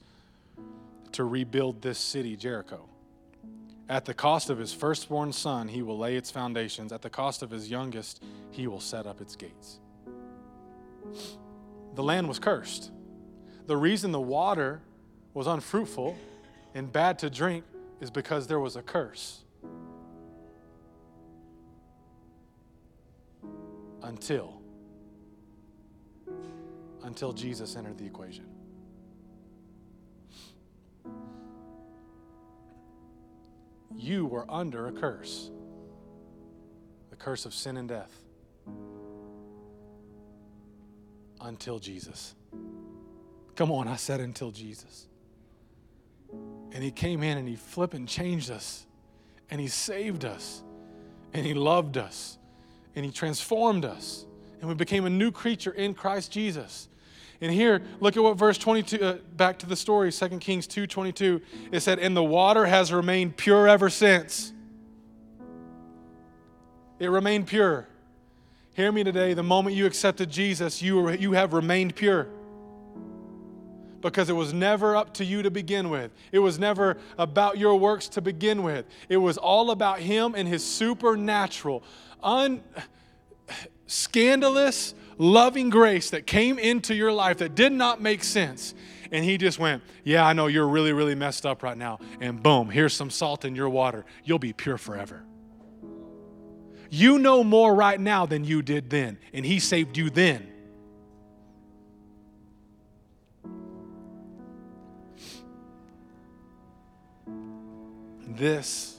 to 1.14 1.24
rebuild 1.24 1.82
this 1.82 2.00
city, 2.00 2.36
Jericho. 2.36 2.88
At 3.90 4.06
the 4.06 4.14
cost 4.14 4.50
of 4.50 4.58
his 4.58 4.74
firstborn 4.74 5.34
son, 5.34 5.68
he 5.68 5.82
will 5.82 5.98
lay 5.98 6.16
its 6.16 6.32
foundations. 6.32 6.94
At 6.94 7.02
the 7.02 7.10
cost 7.10 7.44
of 7.44 7.52
his 7.52 7.70
youngest, 7.70 8.24
he 8.50 8.68
will 8.68 8.80
set 8.80 9.06
up 9.06 9.20
its 9.20 9.36
gates. 9.36 9.80
The 11.96 12.04
land 12.04 12.28
was 12.28 12.40
cursed. 12.40 12.92
The 13.66 13.76
reason 13.76 14.12
the 14.12 14.20
water 14.20 14.82
was 15.34 15.48
unfruitful 15.48 16.16
and 16.74 16.92
bad 16.92 17.20
to 17.20 17.30
drink 17.30 17.66
is 18.00 18.10
because 18.10 18.48
there 18.48 18.60
was 18.60 18.76
a 18.76 18.82
curse. 18.82 19.41
Until 24.12 24.62
until 27.04 27.32
Jesus 27.32 27.78
entered 27.78 27.98
the 27.98 28.06
equation. 28.06 28.46
You 33.96 34.26
were 34.26 34.46
under 34.52 34.88
a 34.88 34.92
curse 34.92 35.50
the 37.10 37.16
curse 37.16 37.46
of 37.46 37.54
sin 37.54 37.78
and 37.78 37.88
death 37.88 38.12
until 41.40 41.80
Jesus. 41.80 42.36
Come 43.56 43.72
on, 43.72 43.88
I 43.88 43.96
said 43.96 44.20
until 44.20 44.52
Jesus. 44.52 45.08
And 46.74 46.84
he 46.84 46.92
came 46.92 47.24
in 47.24 47.38
and 47.38 47.48
he 47.48 47.56
flipped 47.56 47.94
and 47.94 48.10
changed 48.10 48.52
us. 48.52 48.86
And 49.50 49.62
he 49.62 49.68
saved 49.68 50.26
us. 50.26 50.64
And 51.34 51.46
he 51.46 51.54
loved 51.54 51.98
us. 51.98 52.38
And 52.96 53.06
he 53.06 53.12
transformed 53.12 53.86
us. 53.86 54.26
And 54.60 54.70
we 54.70 54.76
became 54.76 55.06
a 55.06 55.10
new 55.10 55.32
creature 55.32 55.72
in 55.72 55.94
Christ 55.94 56.32
Jesus. 56.32 56.88
And 57.42 57.52
here, 57.52 57.82
look 58.00 58.16
at 58.16 58.22
what 58.22 58.38
verse 58.38 58.58
22, 58.60 59.04
uh, 59.04 59.14
back 59.36 59.58
to 59.60 59.66
the 59.66 59.76
story, 59.76 60.12
2 60.12 60.30
Kings 60.38 60.68
2 60.68 60.86
22. 60.86 61.42
It 61.72 61.80
said, 61.80 61.98
And 61.98 62.16
the 62.16 62.24
water 62.24 62.66
has 62.66 62.94
remained 62.94 63.36
pure 63.36 63.68
ever 63.68 63.90
since. 63.90 64.54
It 67.00 67.08
remained 67.08 67.48
pure. 67.48 67.88
Hear 68.74 68.92
me 68.92 69.04
today. 69.04 69.34
The 69.34 69.42
moment 69.42 69.76
you 69.76 69.88
accepted 69.88 70.30
Jesus, 70.30 70.84
you, 70.84 71.10
you 71.10 71.32
have 71.32 71.54
remained 71.54 71.96
pure. 71.96 72.28
Because 74.02 74.30
it 74.30 74.34
was 74.34 74.54
never 74.54 74.96
up 74.96 75.14
to 75.16 75.26
you 75.26 75.44
to 75.44 75.52
begin 75.52 75.90
with. 75.90 76.12
It 76.32 76.40
was 76.40 76.58
never 76.58 76.98
about 77.18 77.58
your 77.58 77.76
works 77.76 78.08
to 78.10 78.22
begin 78.22 78.64
with. 78.64 78.86
It 79.10 79.18
was 79.18 79.38
all 79.38 79.72
about 79.72 80.00
Him 80.00 80.34
and 80.36 80.48
His 80.48 80.66
supernatural, 80.66 81.84
un, 82.24 82.64
scandalous, 83.88 84.94
loving 85.18 85.70
grace 85.70 86.10
that 86.10 86.26
came 86.26 86.58
into 86.58 86.96
your 86.96 87.12
life 87.12 87.38
that 87.38 87.56
did 87.56 87.72
not 87.72 88.02
make 88.02 88.24
sense. 88.24 88.74
and 89.12 89.26
he 89.26 89.38
just 89.38 89.60
went, 89.60 89.84
Yeah, 90.04 90.26
I 90.26 90.34
know 90.34 90.48
you're 90.48 90.68
really, 90.68 90.94
really 90.94 91.16
messed 91.16 91.46
up 91.46 91.64
right 91.64 91.78
now. 91.78 92.00
And 92.20 92.42
boom, 92.42 92.70
here's 92.70 92.94
some 92.94 93.10
salt 93.10 93.46
in 93.46 93.56
your 93.56 93.70
water. 93.70 94.06
You'll 94.24 94.40
be 94.40 94.54
pure 94.54 94.78
forever. 94.78 95.24
You 96.90 97.20
know 97.20 97.44
more 97.44 97.74
right 97.74 98.00
now 98.00 98.26
than 98.26 98.44
you 98.44 98.62
did 98.62 98.90
then, 98.90 99.18
and 99.34 99.46
he 99.46 99.60
saved 99.60 99.98
you 99.98 100.10
then. 100.10 100.51
This 108.38 108.98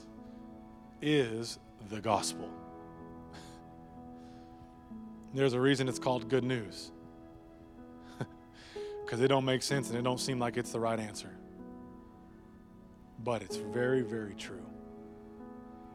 is 1.01 1.57
the 1.89 1.99
gospel. 1.99 2.49
There's 5.33 5.53
a 5.53 5.59
reason 5.59 5.89
it's 5.89 5.97
called 5.97 6.29
good 6.29 6.43
news. 6.43 6.91
Because 9.03 9.19
it 9.21 9.27
don't 9.27 9.45
make 9.45 9.61
sense 9.61 9.89
and 9.89 9.97
it 9.97 10.03
don't 10.03 10.19
seem 10.19 10.39
like 10.39 10.55
it's 10.55 10.71
the 10.71 10.79
right 10.79 10.99
answer. 10.99 11.29
But 13.23 13.41
it's 13.41 13.57
very, 13.57 14.01
very 14.01 14.33
true. 14.33 14.65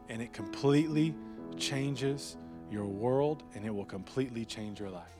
And 0.09 0.21
it 0.21 0.31
completely 0.31 1.15
changes 1.57 2.37
your 2.69 2.85
world 2.85 3.43
and 3.55 3.65
it 3.65 3.73
will 3.73 3.85
completely 3.85 4.45
change 4.45 4.79
your 4.79 4.89
life. 4.89 5.15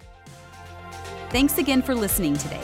Thanks 1.30 1.58
again 1.58 1.82
for 1.82 1.96
listening 1.96 2.38
today. 2.38 2.64